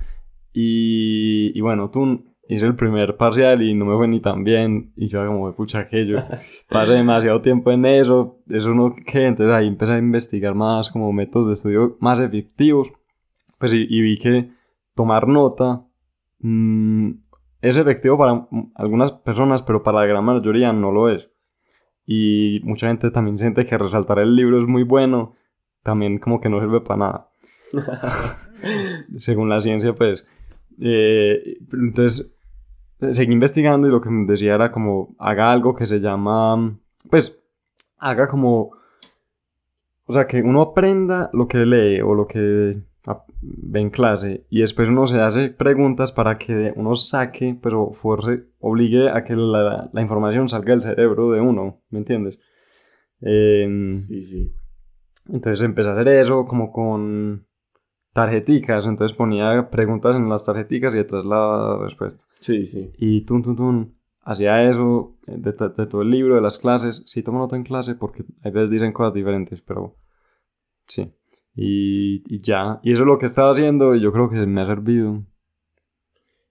Y, 0.61 1.57
y 1.57 1.61
bueno, 1.61 1.89
tú 1.89 2.25
hice 2.49 2.67
el 2.67 2.75
primer 2.75 3.17
parcial 3.17 3.63
y 3.63 3.75
no 3.75 3.85
me 3.85 3.97
fue 3.97 4.09
ni 4.09 4.19
tan 4.19 4.43
bien. 4.43 4.93
Y 4.97 5.07
yo 5.07 5.25
como, 5.25 5.55
pucha, 5.55 5.87
que 5.87 6.05
yo 6.05 6.17
pasé 6.69 6.93
demasiado 6.95 7.41
tiempo 7.41 7.71
en 7.71 7.85
eso. 7.85 8.41
Eso 8.49 8.75
no 8.75 8.93
que, 8.93 9.27
entonces 9.27 9.55
ahí 9.55 9.69
empecé 9.69 9.93
a 9.93 9.99
investigar 9.99 10.57
más 10.57 10.91
como 10.91 11.13
métodos 11.13 11.47
de 11.47 11.53
estudio 11.53 11.97
más 12.01 12.19
efectivos. 12.19 12.91
Pues 13.59 13.73
y, 13.73 14.01
vi 14.03 14.19
que 14.19 14.51
tomar 14.97 15.29
nota 15.29 15.85
mmm, 16.41 17.11
es 17.61 17.77
efectivo 17.77 18.19
para 18.19 18.49
algunas 18.75 19.13
personas, 19.13 19.63
pero 19.63 19.85
para 19.85 20.01
la 20.01 20.07
gran 20.07 20.25
mayoría 20.25 20.73
no 20.73 20.91
lo 20.91 21.09
es. 21.09 21.31
Y 22.05 22.59
mucha 22.65 22.89
gente 22.89 23.13
también 23.13 23.39
siente 23.39 23.65
que 23.65 23.79
resaltar 23.79 24.19
el 24.19 24.35
libro 24.35 24.59
es 24.59 24.67
muy 24.67 24.83
bueno, 24.83 25.37
también 25.85 26.19
como 26.19 26.41
que 26.41 26.49
no 26.49 26.59
sirve 26.59 26.81
para 26.81 26.99
nada. 26.99 27.31
Según 29.19 29.49
la 29.51 29.61
ciencia, 29.61 29.95
pues. 29.95 30.27
Eh, 30.81 31.59
entonces, 31.73 32.35
seguí 33.13 33.33
investigando 33.33 33.87
y 33.87 33.91
lo 33.91 34.01
que 34.01 34.11
me 34.11 34.27
decía 34.27 34.55
era 34.55 34.73
como 34.73 35.15
haga 35.19 35.53
algo 35.53 35.75
que 35.75 35.87
se 35.87 36.01
llama, 36.01 36.79
pues, 37.11 37.39
haga 37.99 38.29
como, 38.29 38.73
o 40.05 40.13
sea, 40.13 40.27
que 40.27 40.43
uno 40.43 40.63
aprenda 40.63 41.31
lo 41.33 41.49
que 41.49 41.59
lee 41.59 42.01
o 42.01 42.15
lo 42.15 42.27
que 42.27 42.81
ve 43.41 43.81
en 43.81 43.91
clase 43.91 44.45
y 44.51 44.61
después 44.61 44.89
uno 44.89 45.07
se 45.07 45.21
hace 45.21 45.49
preguntas 45.49 46.13
para 46.13 46.39
que 46.39 46.73
uno 46.77 46.97
saque, 46.97 47.57
pero 47.61 47.93
fuerce, 47.93 48.45
obligue 48.59 49.09
a 49.11 49.25
que 49.25 49.35
la, 49.35 49.89
la 49.93 50.03
información 50.03 50.49
salga 50.49 50.73
del 50.73 50.83
cerebro 50.83 51.31
de 51.31 51.41
uno, 51.41 51.81
¿me 51.91 51.99
entiendes? 51.99 52.39
Em, 53.21 54.07
sí, 54.09 54.23
sí. 54.23 54.53
Entonces 55.29 55.65
empecé 55.65 55.89
a 55.89 55.93
hacer 55.93 56.09
eso 56.09 56.47
como 56.47 56.73
con 56.73 57.47
tarjeticas, 58.19 58.85
entonces 58.85 59.17
ponía 59.17 59.71
preguntas 59.71 60.17
en 60.17 60.29
las 60.29 60.45
tarjeticas 60.45 60.93
y 60.93 60.97
detrás 60.97 61.25
la 61.25 61.79
respuesta. 61.81 62.25
Sí, 62.41 62.67
sí. 62.67 62.91
Y 62.99 63.21
tun, 63.21 63.45
tun, 63.45 63.55
tun, 63.55 63.95
hacía 64.23 64.69
eso 64.69 65.17
de, 65.25 65.53
de, 65.53 65.87
todo 65.87 66.03
el 66.03 66.11
libro, 66.11 66.35
de 66.35 66.41
las 66.41 66.59
clases. 66.59 67.03
Sí 67.07 67.23
tomo 67.23 67.39
nota 67.39 67.55
en 67.55 67.63
clase 67.63 67.95
porque 67.95 68.25
a 68.43 68.51
veces 68.51 68.71
dicen 68.71 68.93
cosas 68.93 69.15
diferentes, 69.15 69.61
pero 69.61 69.95
sí. 70.87 71.13
Y, 71.55 72.25
y 72.27 72.41
ya, 72.41 72.81
y 72.83 72.93
eso 72.93 73.03
es 73.03 73.07
lo 73.07 73.19
que 73.19 73.27
estaba 73.27 73.53
haciendo 73.53 73.95
y 73.95 74.01
yo 74.01 74.13
creo 74.13 74.29
que 74.29 74.45
me 74.47 74.63
ha 74.63 74.67
servido. 74.67 75.25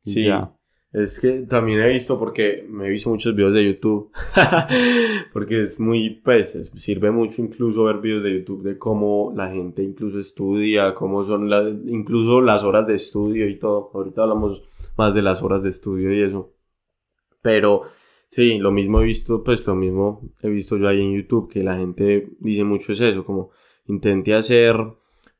sí. 0.03 0.23
Ya. 0.23 0.53
Es 0.97 1.19
que 1.19 1.41
también 1.43 1.79
he 1.79 1.89
visto, 1.89 2.17
porque 2.17 2.65
me 2.67 2.87
he 2.87 2.89
visto 2.89 3.11
muchos 3.11 3.35
videos 3.35 3.53
de 3.53 3.65
YouTube, 3.67 4.09
porque 5.33 5.61
es 5.61 5.79
muy, 5.79 6.21
pues, 6.23 6.71
sirve 6.73 7.11
mucho 7.11 7.43
incluso 7.43 7.83
ver 7.83 7.97
videos 7.97 8.23
de 8.23 8.39
YouTube 8.39 8.63
de 8.63 8.79
cómo 8.79 9.31
la 9.35 9.47
gente 9.51 9.83
incluso 9.83 10.17
estudia, 10.17 10.95
cómo 10.95 11.23
son 11.23 11.51
las, 11.51 11.67
incluso 11.85 12.41
las 12.41 12.63
horas 12.63 12.87
de 12.87 12.95
estudio 12.95 13.47
y 13.47 13.59
todo. 13.59 13.91
Ahorita 13.93 14.23
hablamos 14.23 14.63
más 14.97 15.13
de 15.13 15.21
las 15.21 15.43
horas 15.43 15.61
de 15.61 15.69
estudio 15.69 16.11
y 16.11 16.23
eso. 16.23 16.55
Pero 17.43 17.83
sí, 18.29 18.57
lo 18.57 18.71
mismo 18.71 18.99
he 18.99 19.05
visto, 19.05 19.43
pues 19.43 19.67
lo 19.67 19.75
mismo 19.75 20.23
he 20.41 20.49
visto 20.49 20.77
yo 20.77 20.87
ahí 20.87 20.99
en 20.99 21.15
YouTube, 21.15 21.47
que 21.47 21.61
la 21.61 21.77
gente 21.77 22.27
dice 22.39 22.63
mucho 22.63 22.93
es 22.93 23.01
eso, 23.01 23.23
como 23.23 23.51
intente 23.85 24.33
hacer 24.33 24.75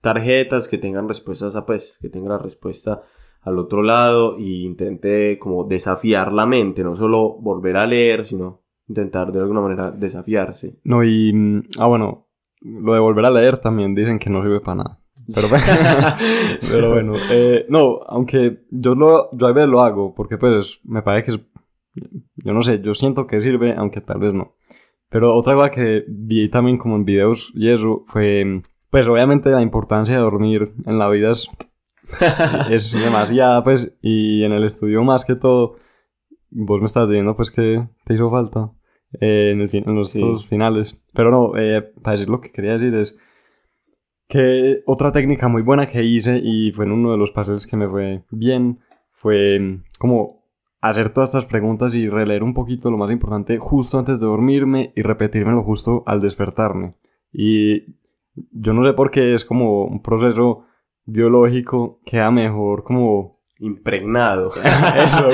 tarjetas 0.01 0.67
que 0.67 0.77
tengan 0.77 1.07
respuestas 1.07 1.55
a, 1.55 1.65
pues, 1.65 1.97
que 1.99 2.09
tengan 2.09 2.33
la 2.33 2.37
respuesta 2.37 3.01
al 3.48 3.60
otro 3.60 3.82
lado 3.82 4.38
e 4.38 4.44
intente 4.44 5.39
como 5.39 5.63
desafiar 5.63 6.34
la 6.34 6.46
mente, 6.46 6.84
no 6.84 6.96
solo 6.96 7.38
volver 7.39 7.77
a 7.77 7.88
leer, 7.88 8.25
sino 8.25 8.62
intentar 8.89 9.32
de 9.32 9.39
alguna 9.39 9.62
manera 9.62 9.92
desafiarse. 9.92 10.80
No, 10.84 11.04
y, 11.04 11.32
mm, 11.34 11.63
ah, 11.80 11.88
bueno, 11.88 12.27
lo 12.62 12.94
de 12.94 13.00
volver 13.00 13.25
a 13.25 13.32
leer 13.32 13.58
también 13.58 13.96
dicen 13.96 14.20
que 14.20 14.30
no 14.30 14.42
sirve 14.42 14.60
para 14.60 14.75
nada. 14.75 15.00
Pero, 15.34 15.48
pero 16.72 16.89
bueno, 16.92 17.13
eh, 17.32 17.66
no, 17.70 18.00
aunque 18.08 18.66
yo, 18.70 18.96
lo, 18.96 19.30
yo 19.32 19.48
a 19.48 19.54
veces 19.54 19.70
lo 19.70 19.82
hago, 19.82 20.13
porque 20.13 20.38
pues 20.38 20.82
me 20.84 21.01
parece 21.01 21.25
que 21.25 21.32
es, 21.32 21.42
yo 22.36 22.54
no 22.54 22.62
sé, 22.62 22.82
yo 22.82 22.94
siento 22.94 23.27
que 23.27 23.39
sirve, 23.39 23.74
aunque 23.77 24.01
tal 24.01 24.20
vez 24.20 24.34
no. 24.34 24.56
Pero 25.10 25.34
otra 25.36 25.56
cosa 25.56 25.72
que 25.72 26.04
vi 26.08 26.50
también 26.50 26.77
como 26.77 26.98
en 26.98 27.06
videos 27.06 27.51
y 27.56 27.70
eso 27.70 28.04
fue, 28.08 28.62
pues 28.89 29.08
obviamente 29.08 29.51
la 29.51 29.62
importancia 29.62 30.16
de 30.16 30.22
dormir 30.22 30.74
en 30.86 31.00
la 31.00 31.10
vida 31.10 31.32
es 31.32 31.50
es 32.69 32.91
demasiada, 32.91 33.63
pues, 33.63 33.97
y 34.01 34.43
en 34.43 34.51
el 34.51 34.63
estudio 34.63 35.03
más 35.03 35.25
que 35.25 35.35
todo, 35.35 35.75
vos 36.49 36.79
me 36.79 36.85
estás 36.85 37.07
diciendo, 37.07 37.35
pues, 37.35 37.51
que 37.51 37.87
te 38.05 38.13
hizo 38.13 38.29
falta 38.29 38.71
eh, 39.19 39.51
en, 39.53 39.61
el 39.61 39.69
fin, 39.69 39.83
en 39.87 39.95
los 39.95 40.45
finales. 40.47 40.99
Pero 41.13 41.31
no, 41.31 41.57
eh, 41.57 41.81
para 42.01 42.13
decir 42.13 42.29
lo 42.29 42.41
que 42.41 42.51
quería 42.51 42.73
decir 42.73 42.93
es 42.95 43.17
que 44.27 44.83
otra 44.85 45.11
técnica 45.11 45.47
muy 45.47 45.61
buena 45.61 45.87
que 45.87 46.03
hice 46.03 46.39
y 46.43 46.71
fue 46.71 46.85
en 46.85 46.91
uno 46.91 47.11
de 47.11 47.17
los 47.17 47.31
pases 47.31 47.65
que 47.65 47.77
me 47.77 47.87
fue 47.87 48.23
bien, 48.29 48.79
fue 49.11 49.79
como 49.97 50.45
hacer 50.81 51.13
todas 51.13 51.29
estas 51.29 51.45
preguntas 51.45 51.93
y 51.93 52.07
releer 52.09 52.43
un 52.43 52.53
poquito 52.53 52.91
lo 52.91 52.97
más 52.97 53.09
importante 53.11 53.57
justo 53.57 53.97
antes 53.97 54.19
de 54.19 54.27
dormirme 54.27 54.93
y 54.95 55.01
repetírmelo 55.01 55.63
justo 55.63 56.03
al 56.05 56.19
despertarme. 56.19 56.95
Y 57.31 57.95
yo 58.51 58.73
no 58.73 58.85
sé 58.85 58.93
por 58.93 59.11
qué 59.11 59.33
es 59.33 59.43
como 59.43 59.85
un 59.85 60.01
proceso 60.01 60.65
biológico 61.07 61.99
queda 62.05 62.29
mejor 62.29 62.83
como 62.83 63.37
impregnado. 63.59 64.51
Eso, 64.95 65.29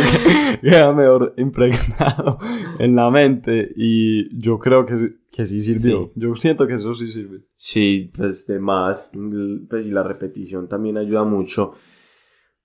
queda 0.62 0.94
mejor 0.94 1.34
impregnado 1.38 2.40
en 2.80 2.96
la 2.96 3.10
mente 3.10 3.74
y 3.76 4.40
yo 4.40 4.60
creo 4.60 4.86
que, 4.86 5.16
que 5.32 5.46
sí 5.46 5.60
sirvió. 5.60 6.12
Yo 6.16 6.36
siento 6.36 6.68
que 6.68 6.76
eso 6.76 6.94
sí 6.94 7.12
sirve. 7.12 7.42
Sí, 7.56 8.12
pues 8.16 8.48
de 8.48 8.60
más, 8.60 9.12
pues 9.70 9.86
y 9.86 9.90
la 9.90 10.04
repetición 10.04 10.70
también 10.70 10.98
ayuda 10.98 11.24
mucho. 11.24 11.74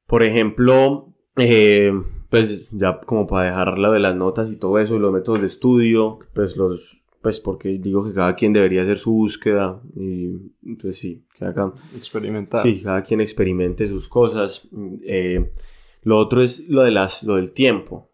Por 0.07 0.23
ejemplo, 0.23 1.15
eh, 1.37 1.93
pues 2.31 2.69
ya 2.71 3.01
como 3.01 3.27
para 3.27 3.51
dejarla 3.51 3.91
de 3.91 4.01
las 4.01 4.15
notas 4.15 4.51
y 4.51 4.57
todo 4.57 4.79
eso 4.79 4.97
y 4.97 5.01
los 5.01 5.13
métodos 5.13 5.41
de 5.41 5.47
estudio, 5.47 6.21
pues 6.35 6.57
los 6.57 7.05
pues 7.29 7.41
porque 7.41 7.79
digo 7.79 8.05
que 8.05 8.15
cada 8.15 8.35
quien 8.35 8.55
debería 8.55 8.81
hacer 8.81 8.97
su 8.97 9.13
búsqueda 9.13 9.83
y 9.95 10.29
pues 10.81 10.97
sí, 10.97 11.27
que 11.37 11.45
haga... 11.45 11.75
Experimentar. 11.95 12.63
Sí, 12.63 12.81
cada 12.83 13.03
quien 13.03 13.21
experimente 13.21 13.87
sus 13.87 14.09
cosas. 14.09 14.67
Eh, 15.05 15.53
lo 16.05 16.17
otro 16.17 16.41
es 16.41 16.67
lo, 16.71 16.85
de 16.85 16.91
las, 16.91 17.25
lo 17.25 17.35
del 17.35 17.53
tiempo, 17.53 18.13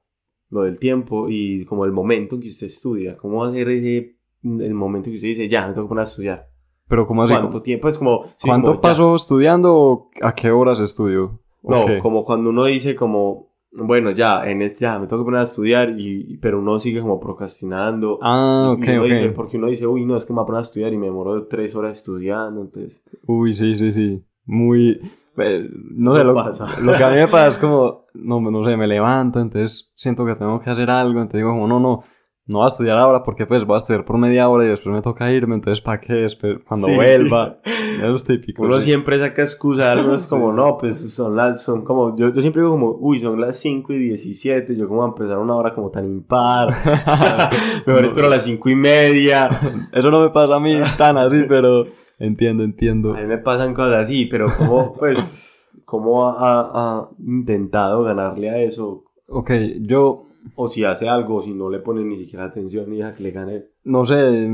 lo 0.51 0.63
del 0.63 0.81
tiempo 0.81 1.29
y 1.29 1.65
como 1.65 1.85
el 1.85 1.93
momento 1.93 2.35
en 2.35 2.41
que 2.41 2.49
usted 2.49 2.67
estudia, 2.67 3.17
cómo 3.17 3.43
va 3.43 3.51
a 3.51 3.53
ser 3.53 3.69
ese, 3.69 4.17
el 4.43 4.75
momento 4.75 5.11
que 5.11 5.15
usted 5.15 5.29
dice, 5.29 5.49
ya, 5.49 5.69
me 5.69 5.75
tengo 5.75 5.87
que 5.87 5.91
poner 5.91 6.01
a 6.01 6.09
estudiar. 6.09 6.49
Pero 6.89 7.07
¿cómo 7.07 7.23
así? 7.23 7.35
¿Cuánto 7.35 7.63
tiempo? 7.63 7.87
Es 7.87 7.97
como... 7.97 8.25
¿Cuánto 8.45 8.81
paso 8.81 9.15
estudiando 9.15 9.77
o 9.77 10.11
a 10.23 10.35
qué 10.35 10.51
horas 10.51 10.81
estudio? 10.81 11.41
No, 11.63 11.87
como 12.03 12.25
cuando 12.25 12.51
uno 12.51 12.65
dice 12.65 12.97
como 12.97 13.54
bueno, 13.77 14.11
ya, 14.13 14.49
en 14.49 14.63
este, 14.63 14.81
ya, 14.81 14.99
me 14.99 15.07
tengo 15.07 15.23
que 15.23 15.27
poner 15.27 15.41
a 15.41 15.45
estudiar, 15.45 15.95
y, 15.99 16.39
pero 16.39 16.59
uno 16.59 16.79
sigue 16.79 17.01
como 17.01 17.19
procrastinando. 17.21 18.19
Ah, 18.23 18.75
ok, 18.77 18.87
ok. 19.01 19.35
porque 19.35 19.57
uno 19.57 19.69
dice, 19.69 19.87
uy, 19.87 20.05
no, 20.05 20.17
es 20.17 20.27
que 20.27 20.33
me 20.33 20.37
voy 20.37 20.45
a 20.45 20.47
poner 20.47 20.59
a 20.59 20.63
estudiar 20.63 20.93
y 20.93 20.99
me 20.99 21.07
demoro 21.07 21.47
tres 21.47 21.75
horas 21.75 21.99
estudiando, 21.99 22.61
entonces... 22.61 23.05
Uy, 23.27 23.53
sí, 23.53 23.75
sí, 23.75 23.91
sí. 23.91 24.25
Muy... 24.45 25.01
Eh, 25.37 25.69
no 25.73 26.17
sé, 26.17 26.23
lo, 26.23 26.33
lo, 26.33 26.97
que 26.97 27.03
a 27.03 27.11
mí 27.11 27.17
me 27.17 27.27
pasa 27.27 27.49
es 27.49 27.59
como, 27.59 28.05
no, 28.15 28.41
no 28.41 28.65
sé, 28.65 28.77
me 28.77 28.87
levanto, 28.87 29.41
entonces 29.41 29.93
siento 29.97 30.25
que 30.25 30.37
tengo 30.37 30.61
que 30.61 30.71
hacer 30.71 30.89
algo, 30.91 31.21
entonces 31.21 31.41
digo 31.41 31.51
como, 31.51 31.67
no, 31.67 31.81
no, 31.81 32.05
no 32.47 32.59
voy 32.59 32.67
a 32.67 32.69
estudiar 32.69 32.99
ahora 32.99 33.23
porque 33.23 33.47
pues 33.47 33.65
voy 33.65 33.75
a 33.75 33.79
estudiar 33.79 34.05
por 34.05 34.19
media 34.19 34.49
hora 34.51 34.65
y 34.65 34.69
después 34.69 34.95
me 34.95 35.01
toca 35.01 35.33
irme, 35.33 35.55
entonces 35.55 35.83
¿para 35.83 36.01
qué? 36.01 36.27
cuando 36.69 36.89
vuelva. 36.89 37.59
Eso 37.65 38.15
es 38.15 38.25
típico. 38.25 38.63
Uno 38.63 38.81
siempre 38.83 39.19
saca 39.19 39.43
excusa, 39.43 39.93
algo 39.93 40.15
es 40.15 40.27
como, 40.31 40.53
no, 40.53 40.77
pues 40.77 41.15
son 41.15 41.37
las, 41.37 41.63
son 41.63 41.85
como, 41.85 42.15
yo, 42.17 42.33
yo 42.33 42.41
siempre 42.43 42.61
digo 42.61 42.73
como, 42.73 42.99
uy, 43.01 43.19
son 43.19 43.41
las 43.41 43.57
5 43.57 43.95
y 43.95 43.99
17, 43.99 44.77
yo 44.77 44.89
como 44.89 45.01
voy 45.01 45.09
a 45.09 45.13
empezar 45.13 45.39
una 45.39 45.55
hora 45.55 45.75
como 45.75 45.91
tan 45.91 46.05
impar. 46.05 46.69
Mejor 47.87 48.05
espero 48.05 48.29
las 48.29 48.45
5 48.45 48.69
y 48.69 48.75
media. 48.75 49.49
Eso 49.93 50.11
no 50.11 50.21
me 50.21 50.29
pasa 50.29 50.57
a 50.57 50.61
mí 50.61 50.79
tan 50.99 51.17
así, 51.17 51.47
pero 51.49 51.87
entiendo, 52.19 52.63
entiendo. 52.63 53.15
A 53.15 53.21
mí 53.21 53.27
me 53.27 53.39
pasan 53.39 53.73
cosas 53.73 54.01
así, 54.01 54.27
pero 54.27 54.49
como, 54.59 54.93
pues, 54.93 55.63
¿cómo 55.87 56.29
ha, 56.29 56.35
ha 56.75 57.09
intentado 57.19 58.03
ganarle 58.03 58.51
a 58.51 58.59
eso? 58.59 59.05
Ok, 59.29 59.51
yo 59.81 60.24
o 60.55 60.69
si 60.69 60.85
hace 60.85 61.09
algo, 61.09 61.43
si 61.43 61.53
no 61.53 61.71
le 61.71 61.81
pone 61.81 62.05
ni 62.05 62.17
siquiera 62.17 62.45
atención 62.45 62.93
y 62.93 62.99
deja 62.99 63.15
que 63.15 63.23
le 63.23 63.31
gane. 63.31 63.65
No 63.85 64.05
sé, 64.05 64.49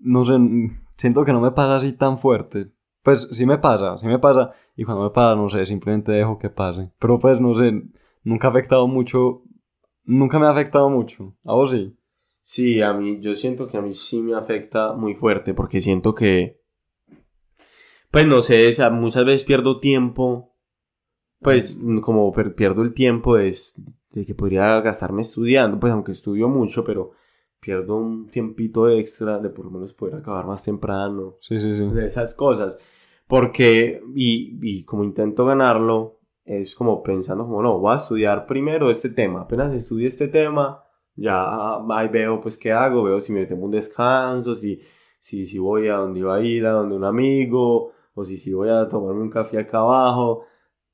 no 0.00 0.24
sé, 0.24 0.34
siento 0.96 1.24
que 1.24 1.32
no 1.32 1.40
me 1.40 1.52
pasa 1.52 1.76
así 1.76 1.92
tan 1.92 2.18
fuerte. 2.18 2.70
Pues 3.02 3.28
sí 3.32 3.46
me 3.46 3.58
pasa, 3.58 3.96
sí 3.98 4.06
me 4.06 4.18
pasa. 4.18 4.52
Y 4.76 4.84
cuando 4.84 5.04
me 5.04 5.10
pasa, 5.10 5.34
no 5.34 5.48
sé, 5.48 5.64
simplemente 5.66 6.12
dejo 6.12 6.38
que 6.38 6.50
pase. 6.50 6.90
Pero 6.98 7.18
pues 7.18 7.40
no 7.40 7.54
sé, 7.54 7.82
nunca 8.24 8.48
ha 8.48 8.50
afectado 8.50 8.86
mucho. 8.86 9.42
Nunca 10.04 10.38
me 10.38 10.46
ha 10.46 10.50
afectado 10.50 10.88
mucho. 10.90 11.36
¿A 11.44 11.54
vos 11.54 11.70
sí? 11.70 11.96
Sí, 12.40 12.80
a 12.80 12.92
mí, 12.94 13.20
yo 13.20 13.34
siento 13.34 13.68
que 13.68 13.76
a 13.76 13.82
mí 13.82 13.92
sí 13.92 14.22
me 14.22 14.34
afecta 14.34 14.94
muy 14.94 15.14
fuerte 15.14 15.52
porque 15.52 15.80
siento 15.80 16.14
que 16.14 16.60
Pues 18.10 18.26
no 18.26 18.40
sé, 18.40 18.70
o 18.82 18.90
muchas 18.90 19.24
veces 19.24 19.44
pierdo 19.44 19.80
tiempo, 19.80 20.56
pues 21.40 21.78
como 22.00 22.32
pierdo 22.32 22.82
el 22.82 22.94
tiempo 22.94 23.36
de, 23.36 23.54
de 24.10 24.24
que 24.24 24.34
podría 24.34 24.80
gastarme 24.80 25.22
estudiando, 25.22 25.78
pues 25.78 25.92
aunque 25.92 26.12
estudio 26.12 26.48
mucho, 26.48 26.84
pero 26.84 27.12
pierdo 27.60 27.96
un 27.96 28.28
tiempito 28.28 28.88
extra 28.88 29.38
de 29.38 29.50
por 29.50 29.64
lo 29.64 29.70
menos 29.70 29.92
poder 29.94 30.16
acabar 30.16 30.46
más 30.46 30.64
temprano, 30.64 31.36
Sí, 31.40 31.58
sí, 31.58 31.76
sí. 31.76 31.94
de 31.94 32.06
esas 32.06 32.34
cosas. 32.34 32.78
Porque, 33.26 34.00
y, 34.14 34.58
y 34.62 34.84
como 34.84 35.04
intento 35.04 35.44
ganarlo, 35.44 36.20
es 36.44 36.74
como 36.74 37.02
pensando 37.02 37.44
como, 37.44 37.62
no, 37.62 37.78
voy 37.78 37.92
a 37.92 37.96
estudiar 37.96 38.46
primero 38.46 38.90
este 38.90 39.10
tema. 39.10 39.42
Apenas 39.42 39.72
estudie 39.74 40.06
este 40.06 40.28
tema, 40.28 40.82
ya 41.14 41.76
ahí 41.90 42.08
veo 42.08 42.40
pues 42.40 42.56
qué 42.56 42.72
hago, 42.72 43.02
veo 43.02 43.20
si 43.20 43.32
me 43.32 43.44
tomo 43.44 43.66
un 43.66 43.70
descanso, 43.72 44.54
si, 44.54 44.80
si, 45.18 45.44
si 45.44 45.58
voy 45.58 45.88
a 45.88 45.96
donde 45.96 46.20
iba 46.20 46.34
a 46.36 46.40
ir, 46.40 46.64
a 46.64 46.72
donde 46.72 46.96
un 46.96 47.04
amigo, 47.04 47.92
o 48.14 48.24
si, 48.24 48.38
si 48.38 48.54
voy 48.54 48.70
a 48.70 48.88
tomarme 48.88 49.20
un 49.20 49.30
café 49.30 49.58
acá 49.58 49.78
abajo. 49.78 50.44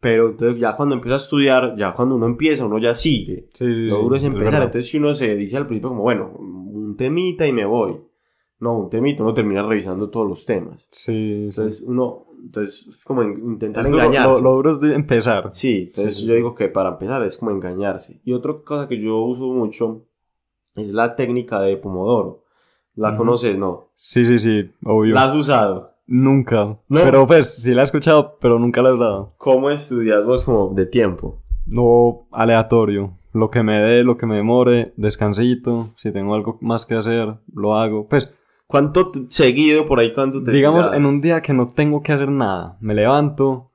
Pero 0.05 0.29
entonces 0.29 0.61
ya 0.61 0.77
cuando 0.77 0.95
empiezo 0.97 1.15
a 1.15 1.17
estudiar, 1.17 1.75
ya 1.79 1.95
cuando 1.95 2.15
uno 2.17 2.27
empieza, 2.27 2.67
uno 2.67 2.79
ya 2.79 2.95
sigue. 2.95 3.49
Sí, 3.55 3.65
sí, 3.65 3.89
Lo 3.89 3.97
sí, 3.97 4.03
duro 4.03 4.17
es 4.17 4.23
empezar. 4.25 4.45
verdad. 4.53 4.65
Entonces, 4.67 4.91
si 4.91 4.99
uno 4.99 5.15
se 5.15 5.35
dice 5.35 5.57
al 5.57 5.67
principio, 5.67 5.89
como 5.89 6.03
bueno, 6.03 6.31
un 6.37 6.95
temita 6.97 7.47
y 7.47 7.53
me 7.55 7.65
voy. 7.65 8.01
No, 8.61 8.77
un 8.79 8.91
temita, 8.91 9.23
uno 9.23 9.33
termina 9.33 9.63
revisando 9.67 10.11
todos 10.11 10.29
los 10.29 10.45
temas. 10.45 10.87
Sí, 10.91 11.13
sí. 11.13 11.45
Entonces, 11.47 11.85
uno, 11.87 12.27
entonces 12.43 12.87
es 12.87 13.05
como 13.07 13.23
en- 13.23 13.39
intentar 13.53 13.85
Es 13.87 13.93
engañarse. 13.93 14.43
Lo, 14.43 14.51
lo 14.51 14.57
duro 14.57 14.71
es 14.73 14.81
de 14.81 14.95
empezar. 14.95 15.49
Sí, 15.55 15.85
entonces 15.87 16.15
Sí, 16.17 16.21
sí, 16.21 16.27
yo 16.27 16.33
sí. 16.33 16.37
digo 16.37 16.55
que 16.55 16.69
para 16.69 16.91
empezar 16.91 17.23
es 17.23 17.39
como 17.39 17.51
engañarse. 17.51 18.21
Y 18.25 18.35
otra 18.35 18.53
cosa 18.63 18.87
que 18.89 19.01
yo 19.01 19.19
uso 19.21 19.45
mucho 19.49 20.03
es 20.77 20.93
la 20.93 21.17
técnica 21.17 21.63
de 21.63 21.79
Pomodoro. 21.79 22.45
¿La 22.95 23.09
Ujú. 23.09 23.19
conoces? 23.19 23.57
No. 23.59 23.89
Sí, 23.97 24.23
sí, 24.25 24.39
sí, 24.39 24.71
obvio. 24.85 25.15
¿La 25.15 25.25
has 25.25 25.35
usado? 25.35 25.94
Nunca. 26.07 26.79
No. 26.89 27.01
Pero 27.03 27.27
pues, 27.27 27.63
sí 27.63 27.73
la 27.73 27.81
he 27.83 27.85
escuchado, 27.85 28.37
pero 28.41 28.59
nunca 28.59 28.83
la 28.83 28.91
he 28.91 28.93
usado. 28.95 29.35
¿Cómo 29.39 29.71
estudias 29.71 30.25
vos 30.25 30.45
como 30.45 30.69
de 30.75 30.87
tiempo? 30.87 31.43
No 31.67 32.27
aleatorio. 32.33 33.17
Lo 33.33 33.51
que 33.51 33.63
me 33.63 33.81
dé, 33.81 34.05
lo 34.05 34.17
que 34.17 34.27
me 34.27 34.37
demore, 34.37 34.93
descansito. 34.97 35.89
Si 35.97 36.13
tengo 36.13 36.35
algo 36.35 36.59
más 36.61 36.87
que 36.87 36.95
hacer, 36.95 37.35
lo 37.53 37.75
hago. 37.75 38.07
Pues, 38.07 38.35
¿Cuánto 38.67 39.13
seguido 39.29 39.87
por 39.87 39.99
ahí 39.99 40.13
cuánto 40.13 40.43
te 40.43 40.51
digamos, 40.53 40.83
tiras? 40.85 40.97
en 40.99 41.07
un 41.07 41.21
día 41.21 41.41
que 41.43 41.53
no 41.53 41.73
tengo 41.75 42.03
que 42.03 42.13
hacer 42.13 42.31
nada, 42.31 42.77
me 42.81 42.95
levanto. 42.95 43.71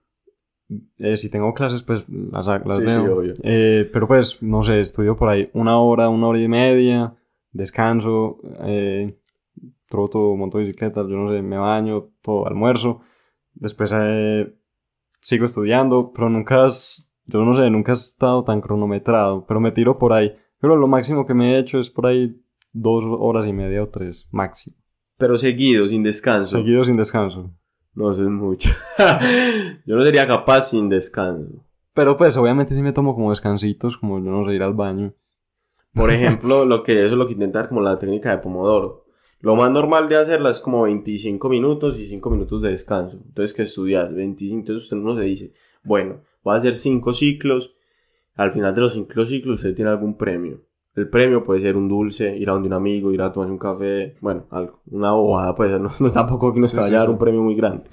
eh, 0.98 1.18
si 1.18 1.30
tengo 1.32 1.54
clases, 1.54 1.84
pues 1.84 2.04
las, 2.08 2.46
las 2.46 2.78
Sí, 2.78 2.84
sí, 2.88 2.98
veo. 3.02 3.18
obvio. 3.18 3.34
Eh, 3.44 3.90
pero 3.92 4.08
pues, 4.08 4.42
no 4.42 4.64
sé, 4.64 4.80
estudio 4.80 5.18
por 5.18 5.30
ahí 5.30 5.50
una 5.54 5.80
hora, 5.80 6.10
una 6.10 6.28
hora 6.28 6.40
y 6.40 6.48
media. 6.48 7.16
Descanso. 7.52 8.38
Eh, 8.62 9.18
troto, 9.90 10.36
monto 10.36 10.58
bicicleta, 10.60 11.02
yo 11.02 11.16
no 11.18 11.32
sé, 11.32 11.42
me 11.42 11.58
baño, 11.58 12.10
todo, 12.22 12.48
almuerzo. 12.48 13.02
Después 13.54 13.92
eh, 13.96 14.54
sigo 15.22 15.46
estudiando, 15.46 16.12
pero 16.14 16.30
nunca, 16.30 16.66
has- 16.66 17.12
yo 17.26 17.44
no 17.44 17.54
sé, 17.54 17.70
nunca 17.70 17.92
he 17.92 17.96
estado 17.96 18.44
tan 18.44 18.62
cronometrado, 18.62 19.46
pero 19.48 19.60
me 19.60 19.72
tiro 19.72 19.98
por 19.98 20.14
ahí. 20.14 20.36
Pero 20.60 20.76
lo 20.76 20.88
máximo 20.88 21.26
que 21.26 21.34
me 21.34 21.56
he 21.56 21.60
hecho 21.60 21.80
es 21.80 21.90
por 21.90 22.06
ahí 22.08 22.36
dos 22.74 23.04
horas 23.20 23.48
y 23.48 23.54
media 23.54 23.84
o 23.84 23.88
tres, 23.90 24.28
máximo. 24.32 24.76
Pero 25.18 25.38
seguido, 25.38 25.88
sin 25.88 26.04
descanso. 26.04 26.58
Seguido 26.58 26.84
sin 26.84 26.96
descanso. 26.98 27.52
No, 27.94 28.12
eso 28.12 28.24
es 28.24 28.30
mucho. 28.30 28.70
yo 29.86 29.96
no 29.96 30.04
sería 30.04 30.28
capaz 30.28 30.70
sin 30.70 30.88
descanso. 30.90 31.66
Pero 31.94 32.16
pues 32.16 32.38
obviamente 32.38 32.76
sí 32.76 32.82
me 32.82 32.94
tomo 32.94 33.14
como 33.16 33.32
descansitos, 33.32 33.98
como 33.98 34.20
yo 34.20 34.32
no 34.32 34.46
sé, 34.46 34.54
ir 34.56 34.64
al 34.64 34.74
baño. 34.74 35.14
Por 35.94 36.12
ejemplo, 36.14 36.66
lo 36.66 36.84
que 36.84 36.94
eso 37.04 37.14
es 37.16 37.18
lo 37.18 37.28
que 37.28 37.34
intentar 37.34 37.68
como 37.68 37.82
la 37.82 37.98
técnica 38.00 38.30
de 38.32 38.38
Pomodoro. 38.38 39.06
Lo 39.42 39.56
más 39.56 39.72
normal 39.72 40.10
de 40.10 40.18
hacerla 40.18 40.50
es 40.50 40.62
como 40.62 40.84
25 40.84 41.48
minutos 41.50 42.00
y 42.00 42.08
5 42.08 42.30
minutos 42.30 42.62
de 42.62 42.70
descanso. 42.70 43.18
Entonces, 43.26 43.54
que 43.54 43.64
estudias? 43.64 44.14
25. 44.14 44.60
Entonces, 44.60 44.84
usted 44.84 44.98
uno 44.98 45.16
se 45.16 45.24
dice, 45.24 45.54
bueno, 45.84 46.22
voy 46.44 46.56
a 46.56 46.58
hacer 46.58 46.76
5 46.76 47.14
ciclos. 47.14 47.76
Al 48.36 48.52
final 48.52 48.76
de 48.76 48.82
los 48.82 48.94
5 48.94 49.26
ciclos, 49.26 49.60
usted 49.60 49.76
tiene 49.76 49.92
algún 49.92 50.18
premio. 50.18 50.62
El 50.96 51.10
premio 51.10 51.44
puede 51.44 51.62
ser 51.62 51.78
un 51.78 51.88
dulce, 51.88 52.36
ir 52.36 52.50
a 52.50 52.54
donde 52.54 52.68
un 52.68 52.74
amigo, 52.74 53.14
ir 53.14 53.22
a 53.22 53.32
tomarse 53.32 53.54
un 53.54 53.60
café, 53.60 54.16
bueno, 54.20 54.46
algo. 54.50 54.82
Una 54.92 55.14
bobada, 55.14 55.56
pues 55.56 55.72
no, 55.80 55.90
no 56.00 56.10
tampoco 56.12 56.54
que 56.54 56.60
nos 56.60 56.72
Sí, 56.72 56.76
vaya 56.78 56.90
sí, 56.90 56.96
a 56.96 56.98
dar 57.00 57.08
sí. 57.08 57.12
un 57.14 57.18
premio 57.20 57.42
muy 57.42 57.56
grande. 57.56 57.86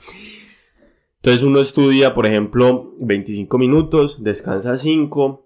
Entonces, 1.17 1.43
uno 1.45 1.61
estudia, 1.61 2.15
por 2.15 2.27
ejemplo, 2.27 2.93
25 3.01 3.59
minutos, 3.59 4.23
descansa 4.23 4.77
5 4.77 5.46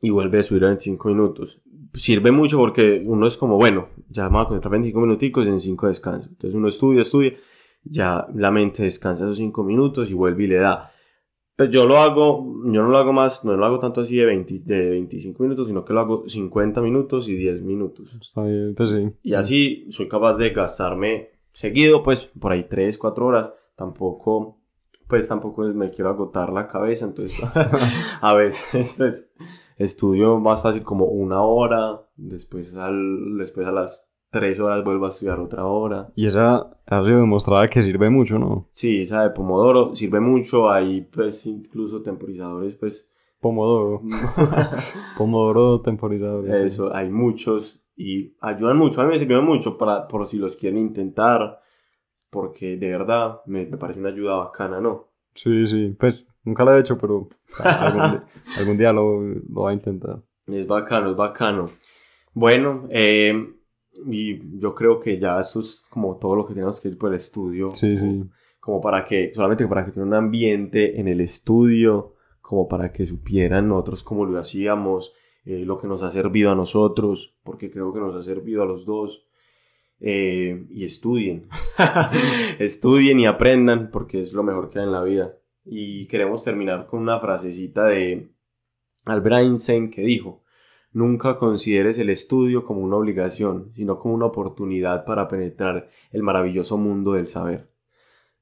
y 0.00 0.10
vuelve 0.10 0.40
a 0.40 0.42
subir 0.42 0.64
a 0.64 0.68
25 0.68 1.08
minutos. 1.08 1.62
Sirve 1.94 2.32
mucho 2.32 2.58
porque 2.58 3.02
uno 3.06 3.26
es 3.26 3.36
como, 3.36 3.56
bueno, 3.56 3.88
ya 4.08 4.24
vamos 4.24 4.42
a 4.42 4.44
concentrar 4.46 4.72
25 4.72 5.00
minuticos 5.00 5.46
en 5.46 5.60
5 5.60 5.86
descansos. 5.86 6.30
Entonces 6.30 6.54
uno 6.54 6.68
estudia, 6.68 7.02
estudia, 7.02 7.34
ya 7.84 8.26
la 8.34 8.50
mente 8.50 8.82
descansa 8.82 9.24
esos 9.24 9.38
5 9.38 9.62
minutos 9.64 10.10
y 10.10 10.14
vuelve 10.14 10.44
y 10.44 10.46
le 10.48 10.56
da. 10.56 10.90
Pues 11.56 11.70
yo 11.70 11.86
lo 11.86 11.98
hago, 11.98 12.44
yo 12.64 12.82
no 12.82 12.88
lo 12.88 12.98
hago 12.98 13.12
más, 13.12 13.44
no 13.44 13.56
lo 13.56 13.64
hago 13.64 13.78
tanto 13.78 14.00
así 14.00 14.16
de, 14.16 14.26
20 14.26 14.62
de 14.64 14.90
25 14.90 15.40
minutos, 15.40 15.68
sino 15.68 15.84
que 15.84 15.92
lo 15.92 16.00
hago 16.00 16.28
50 16.28 16.80
minutos 16.80 17.28
y 17.28 17.36
10 17.36 17.62
minutos. 17.62 18.18
Está 18.20 18.42
bien, 18.42 18.74
pues 18.74 18.90
sí. 18.90 19.12
Y 19.22 19.34
así 19.34 19.86
soy 19.90 20.08
capaz 20.08 20.36
de 20.36 20.50
gastarme 20.50 21.30
seguido, 21.52 22.02
pues 22.02 22.24
por 22.24 22.50
ahí 22.50 22.66
3, 22.68 22.98
4 22.98 23.26
horas. 23.26 23.50
Tampoco, 23.76 24.60
pues 25.06 25.28
tampoco 25.28 25.62
me 25.62 25.90
quiero 25.90 26.10
agotar 26.10 26.52
la 26.52 26.66
cabeza, 26.66 27.06
entonces 27.06 27.40
a 28.20 28.34
veces 28.34 28.96
pues, 28.98 29.32
estudio 29.76 30.38
más 30.38 30.62
fácil 30.62 30.82
como 30.82 31.06
una 31.06 31.42
hora, 31.42 32.02
después, 32.16 32.74
al, 32.74 33.36
después 33.38 33.66
a 33.66 33.72
las 33.72 34.08
3 34.30 34.58
horas 34.60 34.84
vuelvo 34.84 35.06
a 35.06 35.10
estudiar 35.10 35.38
otra 35.38 35.64
hora. 35.66 36.12
Y 36.16 36.26
esa 36.26 36.76
ha 36.86 37.04
sido 37.04 37.20
demostrada 37.20 37.68
que 37.68 37.82
sirve 37.82 38.10
mucho, 38.10 38.38
¿no? 38.38 38.68
Sí, 38.72 39.02
esa 39.02 39.22
de 39.22 39.30
Pomodoro 39.30 39.94
sirve 39.94 40.20
mucho, 40.20 40.70
hay 40.70 41.02
pues 41.02 41.46
incluso 41.46 42.02
temporizadores, 42.02 42.74
pues 42.74 43.08
Pomodoro. 43.40 44.02
Pomodoro 45.18 45.80
temporizador. 45.80 46.46
sí. 46.46 46.52
eso, 46.66 46.94
hay 46.94 47.10
muchos 47.10 47.80
y 47.96 48.34
ayudan 48.40 48.76
mucho, 48.76 49.00
a 49.00 49.04
mí 49.04 49.10
me 49.10 49.18
sirvieron 49.18 49.44
mucho 49.44 49.78
para, 49.78 50.08
por 50.08 50.26
si 50.26 50.36
los 50.36 50.56
quieren 50.56 50.78
intentar, 50.78 51.60
porque 52.28 52.76
de 52.76 52.90
verdad 52.90 53.40
me, 53.46 53.66
me 53.66 53.76
parece 53.76 54.00
una 54.00 54.08
ayuda 54.08 54.36
bacana, 54.36 54.80
¿no? 54.80 55.13
Sí, 55.34 55.66
sí. 55.66 55.96
Pues 55.98 56.26
nunca 56.44 56.64
lo 56.64 56.74
he 56.74 56.80
hecho, 56.80 56.96
pero 56.98 57.28
algún, 58.56 58.78
día 58.78 58.92
lo, 58.92 59.20
lo 59.20 59.40
voy 59.48 59.72
a 59.72 59.74
intentar. 59.74 60.22
Es 60.46 60.66
bacano, 60.66 61.10
es 61.10 61.16
bacano. 61.16 61.66
Bueno, 62.32 62.86
eh, 62.90 63.32
y 64.06 64.58
yo 64.58 64.74
creo 64.74 64.98
que 64.98 65.18
ya 65.18 65.40
eso 65.40 65.60
es 65.60 65.84
como 65.88 66.16
todo 66.18 66.36
lo 66.36 66.46
que 66.46 66.54
tenemos 66.54 66.80
que 66.80 66.88
ir 66.88 66.98
por 66.98 67.10
el 67.10 67.16
estudio. 67.16 67.74
Sí, 67.74 67.96
como, 67.96 68.12
sí. 68.12 68.30
como 68.60 68.80
para 68.80 69.04
que, 69.04 69.32
solamente 69.34 69.66
para 69.66 69.84
que 69.84 69.92
tuviera 69.92 70.08
un 70.08 70.14
ambiente 70.14 71.00
en 71.00 71.08
el 71.08 71.20
estudio, 71.20 72.14
como 72.40 72.68
para 72.68 72.92
que 72.92 73.06
supieran 73.06 73.68
nosotros 73.68 74.02
cómo 74.02 74.26
lo 74.26 74.38
hacíamos, 74.38 75.14
eh, 75.44 75.64
lo 75.64 75.78
que 75.78 75.86
nos 75.86 76.02
ha 76.02 76.10
servido 76.10 76.50
a 76.50 76.54
nosotros, 76.54 77.36
porque 77.42 77.70
creo 77.70 77.92
que 77.92 78.00
nos 78.00 78.14
ha 78.16 78.22
servido 78.22 78.62
a 78.62 78.66
los 78.66 78.84
dos. 78.84 79.26
Eh, 80.00 80.66
y 80.70 80.84
estudien, 80.84 81.48
estudien 82.58 83.20
y 83.20 83.26
aprendan, 83.26 83.90
porque 83.90 84.20
es 84.20 84.32
lo 84.32 84.42
mejor 84.42 84.68
que 84.68 84.78
hay 84.80 84.84
en 84.84 84.92
la 84.92 85.02
vida. 85.02 85.38
Y 85.64 86.06
queremos 86.08 86.44
terminar 86.44 86.86
con 86.86 87.00
una 87.00 87.20
frasecita 87.20 87.86
de 87.86 88.30
Albert 89.06 89.36
Einstein 89.36 89.90
que 89.90 90.02
dijo, 90.02 90.44
Nunca 90.94 91.38
consideres 91.40 91.98
el 91.98 92.08
estudio 92.08 92.64
como 92.64 92.82
una 92.82 92.94
obligación, 92.94 93.72
sino 93.74 93.98
como 93.98 94.14
una 94.14 94.26
oportunidad 94.26 95.04
para 95.04 95.26
penetrar 95.26 95.88
el 96.12 96.22
maravilloso 96.22 96.78
mundo 96.78 97.14
del 97.14 97.26
saber. 97.26 97.73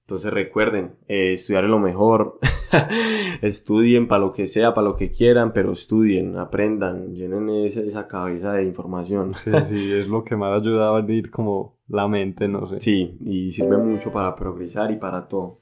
Entonces 0.03 0.33
recuerden, 0.33 0.97
eh, 1.09 1.33
estudiar 1.33 1.65
es 1.65 1.71
lo 1.71 1.79
mejor. 1.79 2.39
estudien 3.43 4.09
para 4.09 4.21
lo 4.21 4.33
que 4.33 4.47
sea, 4.47 4.75
para 4.75 4.89
lo 4.89 4.97
que 4.97 5.11
quieran, 5.11 5.53
pero 5.53 5.73
estudien, 5.73 6.37
aprendan, 6.37 7.15
llenen 7.15 7.49
esa, 7.51 7.81
esa 7.81 8.09
cabeza 8.09 8.53
de 8.55 8.65
información. 8.65 9.35
Sí, 9.37 9.51
sí, 9.67 9.93
es 10.01 10.09
lo 10.09 10.25
que 10.25 10.37
más 10.37 10.61
ayuda 10.61 10.89
a 10.89 10.99
abrir 10.99 11.31
como 11.31 11.79
la 11.89 12.09
mente, 12.09 12.49
no 12.49 12.67
sé. 12.69 12.81
Sí, 12.81 13.17
y 13.25 13.53
sirve 13.53 13.79
mucho 13.79 14.13
para 14.13 14.35
progresar 14.35 14.91
y 14.91 14.97
para 14.97 15.29
todo. 15.29 15.61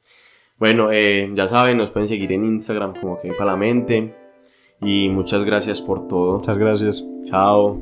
Bueno, 0.59 0.91
eh, 0.93 1.31
ya 1.35 1.49
saben, 1.49 1.79
nos 1.79 1.91
pueden 1.91 2.09
seguir 2.09 2.33
en 2.33 2.45
Instagram 2.45 2.95
como 3.01 3.19
que 3.21 3.33
para 3.33 3.53
la 3.53 3.57
mente. 3.57 4.15
Y 4.83 5.09
muchas 5.11 5.45
gracias 5.45 5.81
por 5.81 6.09
todo. 6.09 6.39
Muchas 6.39 6.59
gracias. 6.59 7.07
Chao. 7.25 7.79